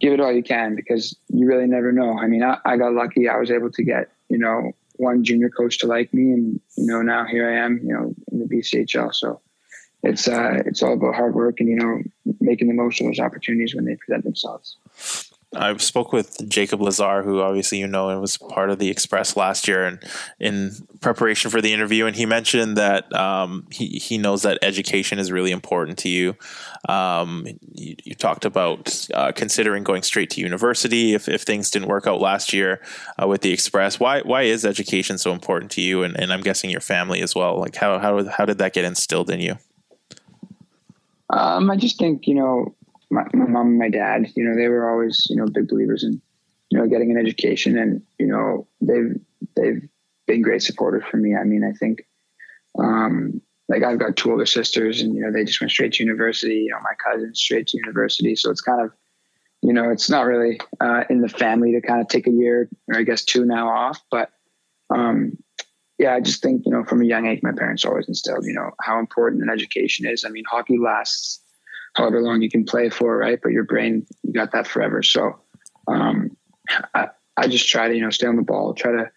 [0.00, 2.18] give it all you can because you really never know.
[2.18, 3.28] I mean, I, I got lucky.
[3.28, 6.86] I was able to get, you know, one junior coach to like me and, you
[6.86, 9.14] know, now here I am, you know, in the BCHL.
[9.14, 9.40] So
[10.02, 12.02] it's, uh, it's all about hard work and, you know,
[12.40, 14.76] making the most of those opportunities when they present themselves.
[15.54, 19.34] I spoke with Jacob Lazar, who obviously you know and was part of the Express
[19.34, 19.98] last year, and
[20.38, 25.18] in preparation for the interview, and he mentioned that um, he he knows that education
[25.18, 26.36] is really important to you.
[26.86, 31.88] Um, you, you, talked about uh, considering going straight to university if, if things didn't
[31.88, 32.82] work out last year
[33.20, 33.98] uh, with the Express.
[33.98, 37.34] Why why is education so important to you, and, and I'm guessing your family as
[37.34, 37.58] well?
[37.58, 39.56] Like how how how did that get instilled in you?
[41.30, 42.74] Um, I just think you know
[43.10, 46.04] my, my mom and my dad, you know, they were always, you know, big believers
[46.04, 46.20] in,
[46.70, 49.18] you know, getting an education and, you know, they've,
[49.56, 49.88] they've
[50.26, 51.34] been great supporters for me.
[51.34, 52.06] I mean, I think,
[52.78, 56.04] um, like I've got two older sisters and, you know, they just went straight to
[56.04, 58.36] university, you know, my cousin straight to university.
[58.36, 58.92] So it's kind of,
[59.62, 62.68] you know, it's not really, uh, in the family to kind of take a year
[62.88, 64.30] or I guess two now off, but,
[64.90, 65.36] um,
[65.98, 68.54] yeah, I just think, you know, from a young age, my parents always instilled, you
[68.54, 70.24] know, how important an education is.
[70.24, 71.40] I mean, hockey lasts
[71.98, 73.40] however long you can play for, right?
[73.42, 75.02] But your brain, you got that forever.
[75.02, 75.38] So
[75.88, 76.36] um,
[76.94, 79.10] I, I just try to, you know, stay on the ball, try to,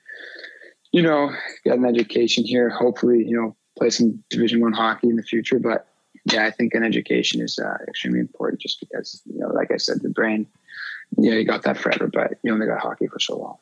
[0.91, 1.31] you know,
[1.63, 2.69] get an education here.
[2.69, 5.59] Hopefully, you know, play some Division One hockey in the future.
[5.59, 5.87] But
[6.31, 9.77] yeah, I think an education is uh, extremely important, just because, you know, like I
[9.77, 10.47] said, the brain
[11.17, 13.57] yeah, you got that forever, but you only got hockey for so long.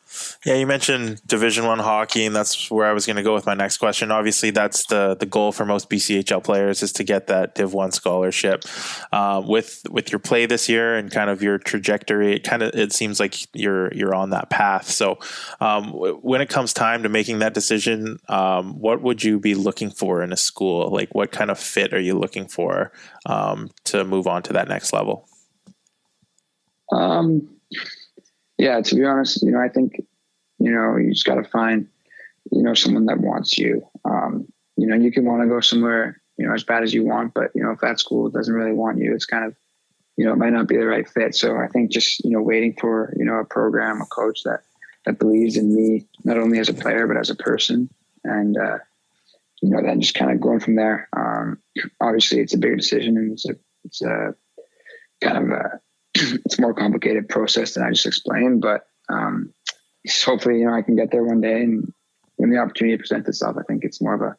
[0.46, 3.46] Yeah, you mentioned Division One hockey, and that's where I was going to go with
[3.46, 4.12] my next question.
[4.12, 7.92] Obviously, that's the the goal for most BCHL players is to get that Div One
[7.92, 8.64] scholarship.
[9.12, 12.76] Uh, with with your play this year and kind of your trajectory, it kind of
[12.76, 14.88] it seems like you're you're on that path.
[14.88, 15.18] So,
[15.60, 19.90] um, when it comes time to making that decision, um, what would you be looking
[19.90, 20.92] for in a school?
[20.92, 22.92] Like, what kind of fit are you looking for
[23.26, 25.29] um, to move on to that next level?
[26.91, 27.49] Um,
[28.58, 30.02] yeah, to be honest, you know, I think,
[30.60, 31.88] you know, you just got to find,
[32.52, 33.88] you know, someone that wants you.
[34.06, 37.06] Um, you know, you can want to go somewhere, you know, as bad as you
[37.06, 39.56] want, but, you know, if that school doesn't really want you, it's kind of,
[40.17, 41.36] you know, it might not be the right fit.
[41.36, 44.62] So I think just, you know, waiting for, you know, a program, a coach that,
[45.06, 47.89] that believes in me, not only as a player, but as a person.
[48.25, 48.80] And, uh,
[49.62, 51.08] you know, then just kind of going from there.
[51.15, 51.60] Um,
[52.02, 54.36] obviously it's a bigger decision and it's a, it's a
[55.21, 55.80] kind of a,
[56.45, 59.53] it's a more complicated process than I just explained, but um,
[60.25, 61.62] hopefully, you know, I can get there one day.
[61.62, 61.93] And
[62.36, 64.36] when the opportunity presents itself, I think it's more of a,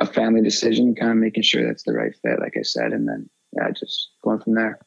[0.00, 3.08] a family decision, kind of making sure that's the right fit, like I said, and
[3.08, 4.78] then yeah, just going from there.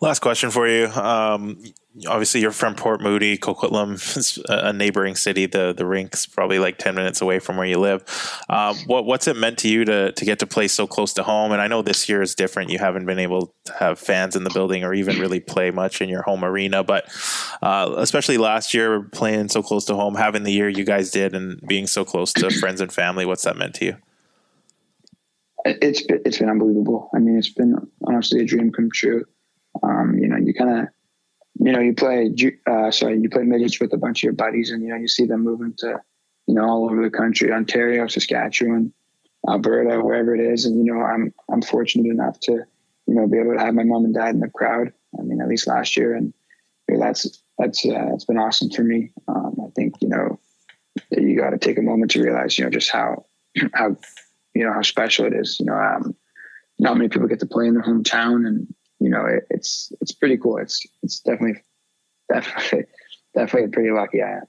[0.00, 0.86] Last question for you.
[0.86, 1.60] Um,
[2.06, 3.36] obviously, you're from Port Moody.
[3.36, 5.46] Coquitlam is a neighboring city.
[5.46, 8.04] The the rink's probably like ten minutes away from where you live.
[8.48, 11.24] Um, what what's it meant to you to to get to play so close to
[11.24, 11.50] home?
[11.50, 12.70] And I know this year is different.
[12.70, 16.00] You haven't been able to have fans in the building or even really play much
[16.00, 16.84] in your home arena.
[16.84, 17.06] But
[17.60, 21.34] uh, especially last year, playing so close to home, having the year you guys did,
[21.34, 23.26] and being so close to friends and family.
[23.26, 23.96] What's that meant to you?
[25.64, 27.10] It's been, it's been unbelievable.
[27.14, 27.74] I mean, it's been
[28.06, 29.24] honestly a dream come true.
[29.82, 30.88] Um, you know, you kind of,
[31.60, 32.32] you know, you play,
[32.66, 35.08] uh, sorry, you play midgets with a bunch of your buddies, and you know, you
[35.08, 36.00] see them moving to,
[36.46, 38.92] you know, all over the country, Ontario, Saskatchewan,
[39.48, 42.52] Alberta, wherever it is, and you know, I'm I'm fortunate enough to,
[43.06, 44.92] you know, be able to have my mom and dad in the crowd.
[45.18, 46.32] I mean, at least last year, and
[46.88, 49.12] you know, that's that's uh, it's been awesome for me.
[49.26, 50.38] Um, I think you know,
[51.10, 53.26] you got to take a moment to realize, you know, just how
[53.74, 53.96] how
[54.54, 55.58] you know how special it is.
[55.60, 56.14] You know, um,
[56.78, 60.12] not many people get to play in their hometown, and you know, it, it's it's
[60.12, 60.58] pretty cool.
[60.58, 61.62] It's it's definitely
[62.32, 62.84] definitely
[63.34, 64.42] definitely pretty lucky I am.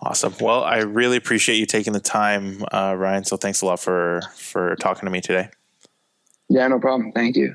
[0.00, 0.34] Awesome.
[0.40, 3.24] Well, I really appreciate you taking the time, uh, Ryan.
[3.24, 5.50] So thanks a lot for for talking to me today.
[6.48, 7.12] Yeah, no problem.
[7.12, 7.52] Thank you.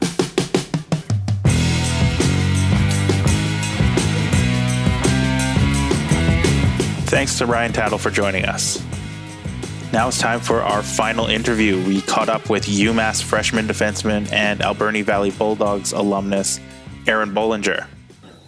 [7.07, 8.84] Thanks to Ryan Tattle for joining us.
[9.93, 11.79] Now it's time for our final interview.
[11.85, 16.59] We caught up with UMass freshman defenseman and Alberni Valley Bulldogs alumnus
[17.05, 17.85] Aaron Bohlinger.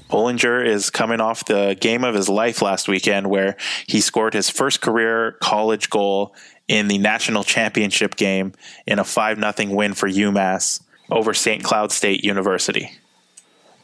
[0.09, 4.49] Bohlinger is coming off the game of his life last weekend where he scored his
[4.49, 6.33] first career college goal
[6.67, 8.53] in the national championship game
[8.87, 10.81] in a 5 0 win for UMass
[11.11, 11.63] over St.
[11.63, 12.89] Cloud State University.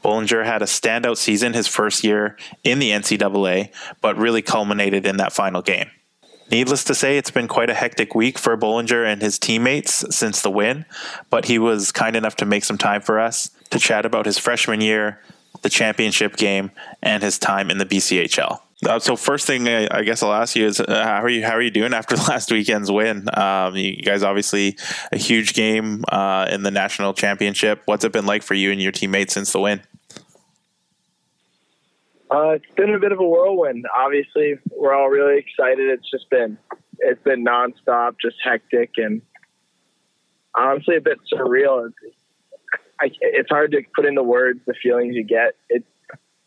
[0.03, 5.17] Bohlinger had a standout season his first year in the NCAA, but really culminated in
[5.17, 5.91] that final game.
[6.51, 10.41] Needless to say, it's been quite a hectic week for Bohlinger and his teammates since
[10.41, 10.85] the win,
[11.29, 14.37] but he was kind enough to make some time for us to chat about his
[14.37, 15.21] freshman year,
[15.61, 16.71] the championship game,
[17.01, 18.59] and his time in the BCHL.
[18.85, 21.45] Uh, so first thing I, I, guess I'll ask you is uh, how are you
[21.45, 23.27] how are you doing after last weekend's win?
[23.37, 24.75] Um, you guys obviously
[25.11, 27.83] a huge game uh, in the national championship.
[27.85, 29.83] What's it been like for you and your teammates since the win?
[32.31, 33.85] Uh, it's been a bit of a whirlwind.
[33.93, 35.89] Obviously, we're all really excited.
[35.89, 36.57] It's just been
[36.99, 39.21] it's been nonstop, just hectic, and
[40.55, 41.91] honestly a bit surreal.
[42.03, 42.15] It's,
[43.01, 45.55] I, it's hard to put into words the feelings you get.
[45.69, 45.83] It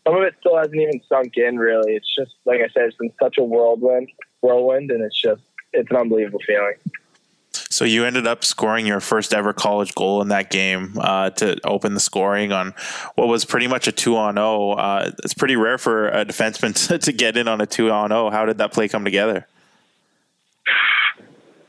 [0.07, 1.59] some of it still hasn't even sunk in.
[1.59, 4.09] Really, it's just like I said, it's been such a whirlwind,
[4.41, 5.43] whirlwind, and it's just
[5.75, 6.77] it's an unbelievable feeling.
[7.75, 11.59] So you ended up scoring your first ever college goal in that game uh, to
[11.65, 12.73] open the scoring on
[13.17, 14.47] what was pretty much a two on zero.
[14.47, 14.73] Oh.
[14.75, 18.11] Uh, it's pretty rare for a defenseman to, to get in on a two on
[18.11, 18.31] zero.
[18.31, 19.49] How did that play come together?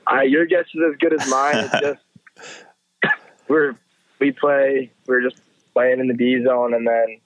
[0.05, 1.55] Uh, your guess is as good as mine.
[1.57, 3.15] It's just
[3.47, 3.75] we're
[4.19, 5.41] we play we are just
[5.73, 7.19] playing in the D zone, and then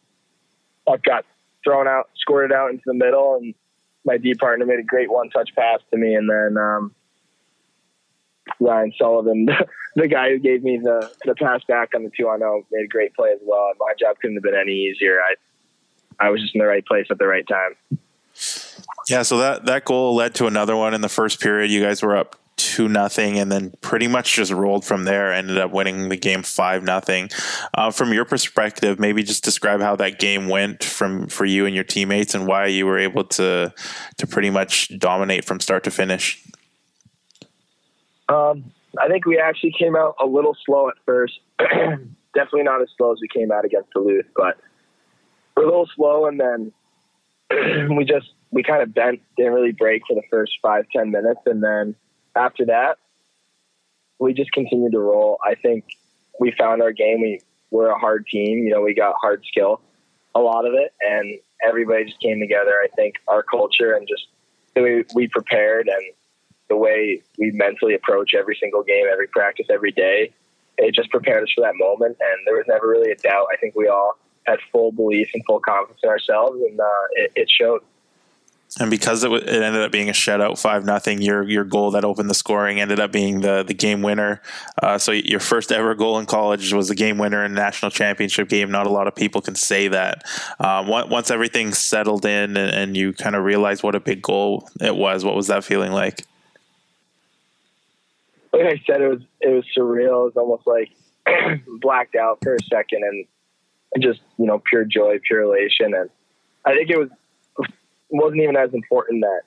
[0.87, 1.25] puck got
[1.65, 3.53] thrown out, scored it out into the middle, and
[4.05, 6.55] my D partner made a great one touch pass to me, and then.
[6.55, 6.95] Um,
[8.59, 9.47] Ryan Sullivan,
[9.95, 12.85] the guy who gave me the, the pass back on the two on zero, made
[12.85, 13.71] a great play as well.
[13.79, 15.19] My job couldn't have been any easier.
[15.19, 15.35] I
[16.19, 17.99] I was just in the right place at the right time.
[19.09, 21.71] Yeah, so that that goal led to another one in the first period.
[21.71, 25.33] You guys were up two nothing, and then pretty much just rolled from there.
[25.33, 27.29] Ended up winning the game five nothing.
[27.73, 31.73] Uh, from your perspective, maybe just describe how that game went from for you and
[31.73, 33.73] your teammates, and why you were able to
[34.17, 36.43] to pretty much dominate from start to finish.
[38.29, 41.39] Um, I think we actually came out a little slow at first.
[41.59, 44.57] Definitely not as slow as we came out against Duluth, but
[45.55, 46.71] we're a little slow, and then
[47.97, 51.41] we just we kind of bent, didn't really break for the first five ten minutes,
[51.45, 51.95] and then
[52.35, 52.97] after that,
[54.19, 55.39] we just continued to roll.
[55.43, 55.85] I think
[56.39, 57.21] we found our game.
[57.21, 58.63] We we're a hard team.
[58.63, 59.81] You know, we got hard skill,
[60.35, 62.75] a lot of it, and everybody just came together.
[62.83, 64.27] I think our culture and just
[64.75, 66.13] the way we prepared and
[66.69, 70.31] the way we mentally approach every single game, every practice, every day,
[70.77, 72.17] it just prepared us for that moment.
[72.19, 73.47] And there was never really a doubt.
[73.51, 77.31] I think we all had full belief and full confidence in ourselves, and uh, it,
[77.35, 77.81] it, showed.
[78.79, 82.05] And because it, it, ended up being a shutout, five nothing, your your goal that
[82.05, 84.41] opened the scoring ended up being the the game winner.
[84.81, 87.91] Uh, so your first ever goal in college was the game winner in a national
[87.91, 88.71] championship game.
[88.71, 90.23] Not a lot of people can say that.
[90.59, 94.69] Um, once everything settled in and, and you kind of realized what a big goal
[94.79, 96.25] it was, what was that feeling like?
[98.53, 100.27] Like I said, it was it was surreal.
[100.27, 100.89] It was almost like
[101.81, 103.25] blacked out for a second, and,
[103.99, 105.93] just you know pure joy, pure elation.
[105.95, 106.09] And
[106.65, 107.09] I think it was
[108.09, 109.41] wasn't even as important that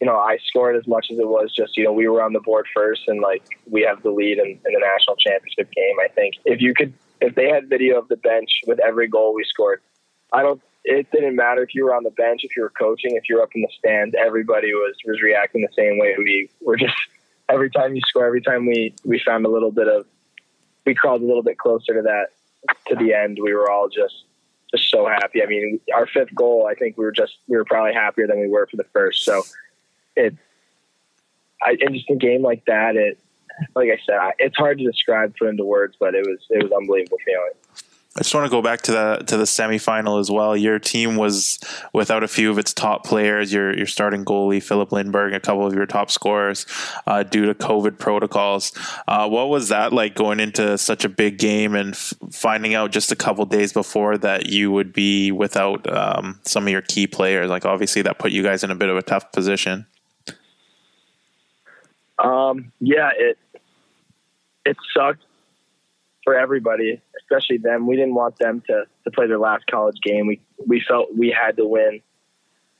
[0.00, 2.32] you know I scored as much as it was just you know we were on
[2.32, 5.96] the board first, and like we have the lead in, in the national championship game.
[6.02, 9.34] I think if you could, if they had video of the bench with every goal
[9.34, 9.80] we scored,
[10.32, 10.60] I don't.
[10.86, 13.36] It didn't matter if you were on the bench, if you were coaching, if you
[13.36, 14.14] were up in the stands.
[14.18, 16.14] Everybody was was reacting the same way.
[16.18, 16.94] We were just
[17.48, 20.06] every time you score, every time we we found a little bit of,
[20.86, 22.28] we crawled a little bit closer to that
[22.88, 23.38] to the end.
[23.40, 24.24] We were all just
[24.70, 25.42] just so happy.
[25.42, 28.40] I mean, our fifth goal, I think we were just we were probably happier than
[28.40, 29.24] we were for the first.
[29.24, 29.42] So
[30.16, 30.34] it,
[31.62, 33.18] I, just a game like that, it
[33.74, 36.72] like I said, it's hard to describe put into words, but it was it was
[36.72, 37.52] unbelievable feeling.
[38.16, 40.56] I just want to go back to the to the semifinal as well.
[40.56, 41.58] Your team was
[41.92, 43.52] without a few of its top players.
[43.52, 46.64] Your your starting goalie Filip Lindberg, a couple of your top scorers,
[47.08, 48.72] uh, due to COVID protocols.
[49.08, 52.92] Uh, what was that like going into such a big game and f- finding out
[52.92, 57.08] just a couple days before that you would be without um, some of your key
[57.08, 57.50] players?
[57.50, 59.86] Like obviously that put you guys in a bit of a tough position.
[62.20, 63.38] Um, yeah, it
[64.64, 65.24] it sucked
[66.24, 67.86] for everybody, especially them.
[67.86, 70.26] We didn't want them to, to play their last college game.
[70.26, 72.00] We we felt we had to win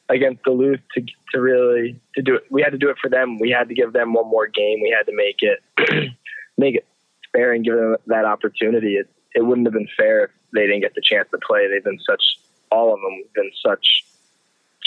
[0.09, 2.45] against Duluth to to really to do it.
[2.51, 3.39] We had to do it for them.
[3.39, 4.81] We had to give them one more game.
[4.83, 6.13] We had to make it
[6.59, 6.87] make it
[7.33, 8.97] fair and give them that opportunity.
[8.97, 11.69] It it wouldn't have been fair if they didn't get the chance to play.
[11.69, 12.23] They've been such
[12.71, 14.05] all of them been such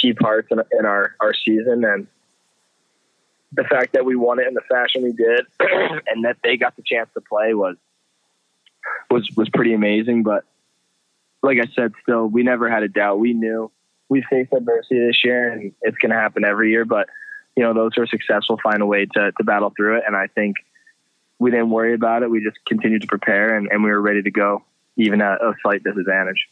[0.02, 2.08] key parts in, in our our season and
[3.54, 5.46] the fact that we won it in the fashion we did
[6.08, 7.78] and that they got the chance to play was
[9.10, 10.24] was was pretty amazing.
[10.24, 10.44] But
[11.42, 13.20] like I said, still we never had a doubt.
[13.20, 13.72] We knew
[14.10, 16.86] we faced adversity this year, and it's going to happen every year.
[16.86, 17.08] But
[17.56, 20.16] you know, those who are successful find a way to to battle through it, and
[20.16, 20.58] I think
[21.40, 22.30] we didn't worry about it.
[22.30, 24.64] We just continued to prepare, and, and we were ready to go,
[24.96, 26.48] even at a slight disadvantage.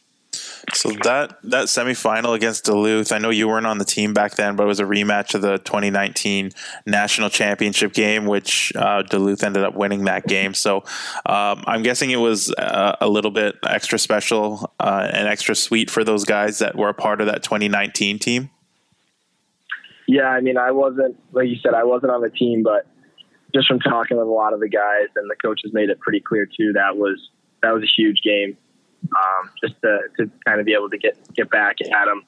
[0.74, 4.56] So that that semifinal against Duluth, I know you weren't on the team back then,
[4.56, 6.50] but it was a rematch of the 2019
[6.86, 10.54] national championship game, which uh, Duluth ended up winning that game.
[10.54, 10.78] So
[11.24, 15.90] um, I'm guessing it was uh, a little bit extra special uh, and extra sweet
[15.90, 18.50] for those guys that were a part of that 2019 team.
[20.08, 22.86] Yeah, I mean, I wasn't like you said, I wasn't on the team, but
[23.54, 26.20] just from talking with a lot of the guys and the coaches made it pretty
[26.20, 27.30] clear too that was
[27.62, 28.56] that was a huge game
[29.12, 32.24] um, just to, to kind of be able to get get back at them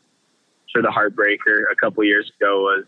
[0.72, 2.84] for the heartbreaker a couple years ago was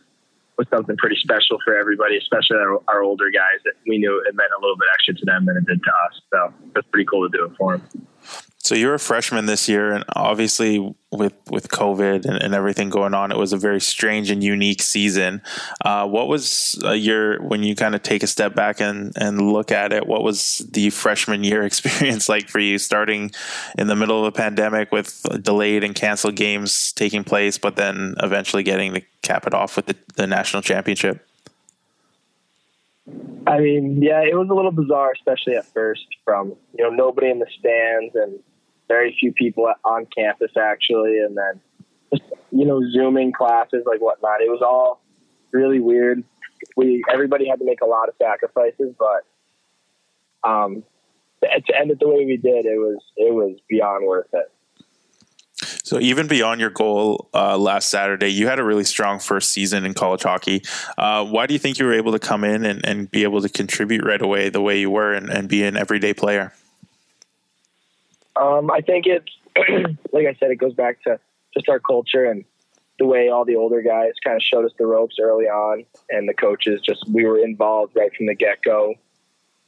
[0.59, 3.61] was something pretty special for everybody, especially our, our older guys.
[3.64, 5.91] That we knew it meant a little bit extra to them than it did to
[5.91, 6.20] us.
[6.30, 8.07] So it's pretty cool to do it for them.
[8.63, 13.15] So you're a freshman this year, and obviously with with COVID and, and everything going
[13.15, 15.41] on, it was a very strange and unique season.
[15.83, 19.51] Uh, what was uh, your when you kind of take a step back and and
[19.51, 20.07] look at it?
[20.07, 23.31] What was the freshman year experience like for you, starting
[23.79, 28.15] in the middle of a pandemic with delayed and canceled games taking place, but then
[28.23, 31.27] eventually getting to cap it off with the, the national championship?
[33.47, 36.05] I mean, yeah, it was a little bizarre, especially at first.
[36.27, 38.39] From you know nobody in the stands and
[38.91, 42.20] very few people on campus actually, and then
[42.51, 44.41] you know zooming classes like whatnot.
[44.41, 45.01] It was all
[45.53, 46.24] really weird.
[46.76, 50.82] We everybody had to make a lot of sacrifices, but um,
[51.43, 54.51] to end it the way we did, it was it was beyond worth it.
[55.84, 59.84] So even beyond your goal uh, last Saturday, you had a really strong first season
[59.84, 60.62] in college hockey.
[60.97, 63.43] Uh, why do you think you were able to come in and, and be able
[63.43, 66.55] to contribute right away the way you were and, and be an everyday player?
[68.41, 69.30] Um, I think it's
[70.12, 71.18] like I said, it goes back to
[71.55, 72.45] just our culture and
[72.99, 76.28] the way all the older guys kind of showed us the ropes early on, and
[76.28, 78.95] the coaches just we were involved right from the get go.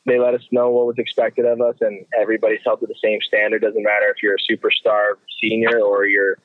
[0.04, 3.20] They let us know what was expected of us, and everybody's held to the same
[3.22, 3.62] standard.
[3.62, 6.36] Doesn't matter if you're a superstar senior or you're,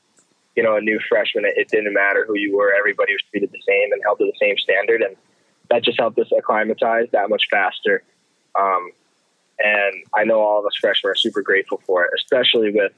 [0.56, 1.44] you know, a new freshman.
[1.44, 2.74] It, it didn't matter who you were.
[2.74, 5.18] Everybody was treated the same and held to the same standard, and
[5.70, 8.02] that just helped us acclimatize that much faster.
[8.56, 8.92] Um,
[9.60, 12.92] and I know all of us freshmen are super grateful for it, especially with,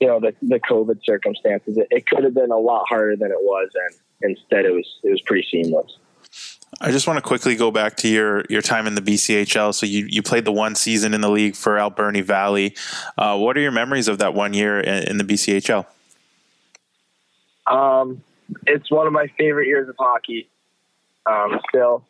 [0.00, 1.76] you know, the, the COVID circumstances.
[1.76, 3.70] It, it could have been a lot harder than it was.
[3.74, 5.96] And instead it was, it was pretty seamless.
[6.80, 9.72] I just want to quickly go back to your, your time in the BCHL.
[9.72, 12.74] So you, you played the one season in the league for Alberni Valley.
[13.16, 15.86] Uh, what are your memories of that one year in, in the BCHL?
[17.66, 18.22] Um,
[18.66, 20.48] it's one of my favorite years of hockey.
[21.26, 22.04] Um, still,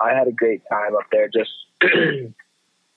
[0.00, 1.28] I had a great time up there.
[1.28, 1.50] Just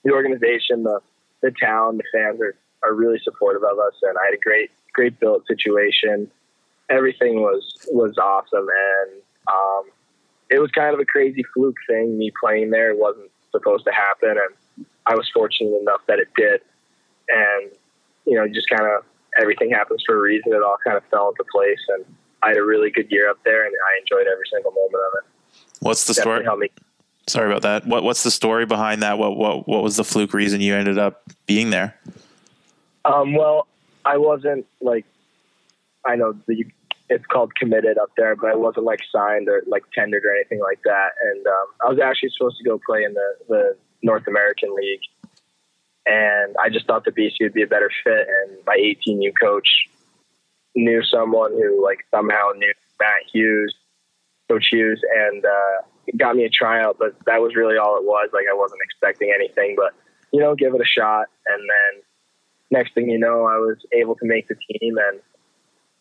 [0.04, 1.00] the organization, the
[1.42, 4.70] the town, the fans are are really supportive of us, and I had a great
[4.92, 6.30] great built situation.
[6.88, 9.90] Everything was was awesome, and um,
[10.50, 12.18] it was kind of a crazy fluke thing.
[12.18, 16.28] Me playing there it wasn't supposed to happen, and I was fortunate enough that it
[16.36, 16.60] did.
[17.28, 17.70] And
[18.26, 19.04] you know, just kind of
[19.40, 20.52] everything happens for a reason.
[20.52, 22.04] It all kind of fell into place, and
[22.42, 25.12] I had a really good year up there, and I enjoyed every single moment of
[25.18, 25.24] it.
[25.80, 26.70] What's the Definitely story?
[27.30, 27.86] Sorry about that.
[27.86, 29.18] What what's the story behind that?
[29.18, 31.94] What what what was the fluke reason you ended up being there?
[33.04, 33.66] Um, well,
[34.04, 35.04] I wasn't like
[36.04, 36.66] I know the,
[37.08, 40.60] it's called committed up there, but I wasn't like signed or like tendered or anything
[40.60, 41.10] like that.
[41.22, 45.02] And um, I was actually supposed to go play in the the North American League,
[46.06, 48.26] and I just thought the BC would be a better fit.
[48.28, 49.68] And my 18U coach
[50.74, 53.74] knew someone who like somehow knew Matt Hughes,
[54.48, 55.82] Coach Hughes, and uh,
[56.16, 58.30] got me a tryout, but that was really all it was.
[58.32, 59.92] Like I wasn't expecting anything, but
[60.32, 61.26] you know, give it a shot.
[61.46, 62.02] And then
[62.70, 65.20] next thing you know, I was able to make the team, and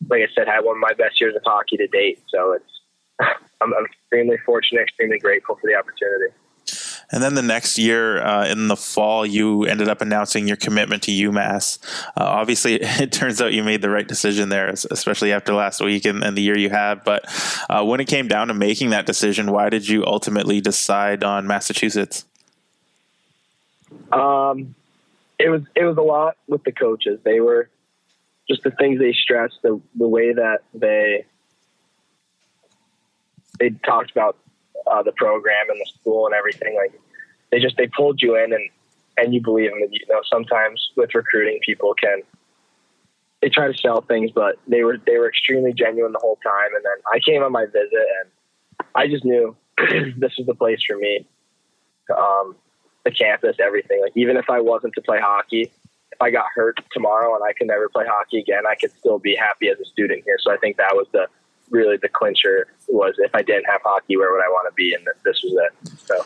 [0.10, 2.22] like I said, had one of my best years of hockey to date.
[2.30, 2.72] So it's
[3.62, 6.34] I'm, I'm extremely fortunate, extremely grateful for the opportunity.
[7.12, 11.04] And then the next year uh, in the fall, you ended up announcing your commitment
[11.04, 11.80] to UMass.
[12.10, 16.06] Uh, obviously, it turns out you made the right decision there, especially after last week
[16.06, 17.04] and, and the year you had.
[17.04, 17.26] But
[17.70, 21.48] uh, when it came down to making that decision, why did you ultimately decide on
[21.48, 22.26] Massachusetts?
[24.12, 24.76] Um,
[25.40, 27.20] it was it was a lot with the coaches.
[27.24, 27.70] They were
[28.48, 31.26] just the things they stressed, the the way that they
[33.60, 34.38] they talked about
[34.88, 36.76] uh, the program and the school and everything.
[36.76, 37.00] Like
[37.52, 38.70] they just they pulled you in and
[39.18, 39.82] and you believe them.
[39.82, 42.22] And you know, sometimes with recruiting, people can
[43.42, 46.76] they try to sell things, but they were they were extremely genuine the whole time.
[46.76, 48.30] And then I came on my visit, and
[48.96, 51.26] I just knew this was the place for me.
[52.16, 52.56] Um,
[53.06, 54.02] the campus, everything.
[54.02, 55.72] Like even if I wasn't to play hockey,
[56.12, 59.20] if I got hurt tomorrow and I could never play hockey again, I could still
[59.20, 60.38] be happy as a student here.
[60.40, 61.28] So I think that was the
[61.70, 64.94] really the clincher was if I didn't have hockey, where would I want to be?
[64.94, 65.98] And this was it.
[66.06, 66.26] So.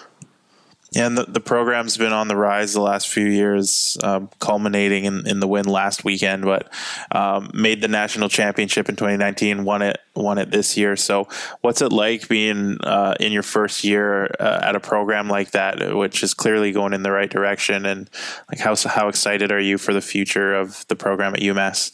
[0.94, 5.06] Yeah, and the, the program's been on the rise the last few years, um, culminating
[5.06, 6.72] in, in the win last weekend, but
[7.12, 10.96] um, made the national championship in 2019, won it, won it this year.
[10.96, 11.28] So,
[11.62, 15.96] what's it like being uh, in your first year uh, at a program like that,
[15.96, 17.88] which is clearly going in the right direction?
[17.88, 18.08] And
[18.52, 21.92] like, how how excited are you for the future of the program at UMass?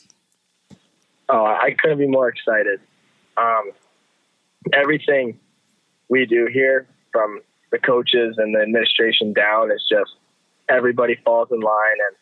[1.30, 2.82] Oh, I couldn't be more excited.
[3.40, 3.72] Um,
[4.74, 5.40] everything
[6.10, 10.12] we do here, from the coaches and the administration down is just
[10.68, 12.16] everybody falls in line and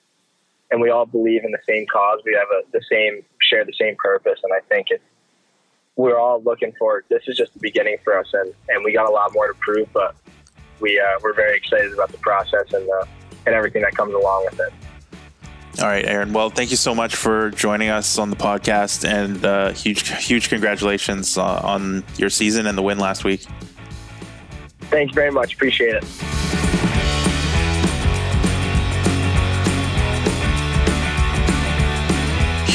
[0.70, 2.20] and we all believe in the same cause.
[2.26, 5.01] We have a, the same share the same purpose, and I think it.
[5.95, 9.09] We're all looking for this is just the beginning for us, and, and we got
[9.09, 9.88] a lot more to prove.
[9.93, 10.15] But
[10.80, 13.05] we uh, we're very excited about the process and uh,
[13.45, 14.74] and everything that comes along with it.
[15.80, 16.34] All right, Aaron.
[16.34, 20.49] Well, thank you so much for joining us on the podcast, and uh, huge huge
[20.49, 23.45] congratulations uh, on your season and the win last week.
[24.89, 25.53] Thanks very much.
[25.53, 26.03] Appreciate it.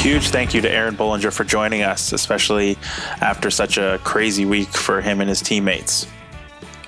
[0.03, 2.77] Huge thank you to Aaron Bohlinger for joining us, especially
[3.21, 6.07] after such a crazy week for him and his teammates.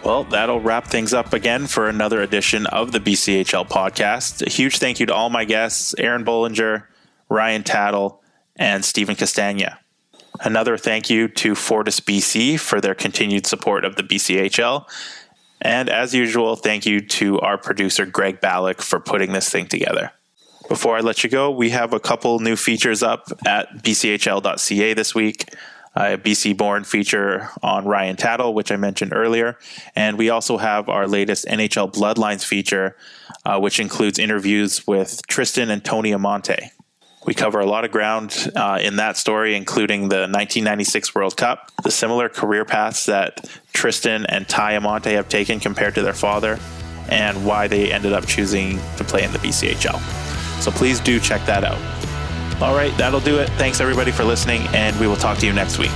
[0.06, 4.46] Well, that'll wrap things up again for another edition of the BCHL podcast.
[4.46, 6.84] A huge thank you to all my guests Aaron Bohlinger,
[7.28, 8.22] Ryan Tattle,
[8.56, 9.80] and Stephen Castagna.
[10.42, 14.86] Another thank you to Fortis BC for their continued support of the BCHL.
[15.60, 20.12] And as usual, thank you to our producer, Greg Ballack, for putting this thing together.
[20.70, 25.16] Before I let you go, we have a couple new features up at bchl.ca this
[25.16, 25.50] week.
[25.96, 29.58] A BC Born feature on Ryan Tattle, which I mentioned earlier.
[29.96, 32.98] And we also have our latest NHL Bloodlines feature,
[33.46, 36.72] uh, which includes interviews with Tristan and Tony Amonte.
[37.26, 41.72] We cover a lot of ground uh, in that story, including the 1996 World Cup,
[41.84, 46.60] the similar career paths that Tristan and Ty Amonte have taken compared to their father,
[47.10, 50.00] and why they ended up choosing to play in the BCHL.
[50.62, 51.80] So please do check that out.
[52.62, 53.50] All right, that'll do it.
[53.52, 55.92] Thanks everybody for listening, and we will talk to you next week.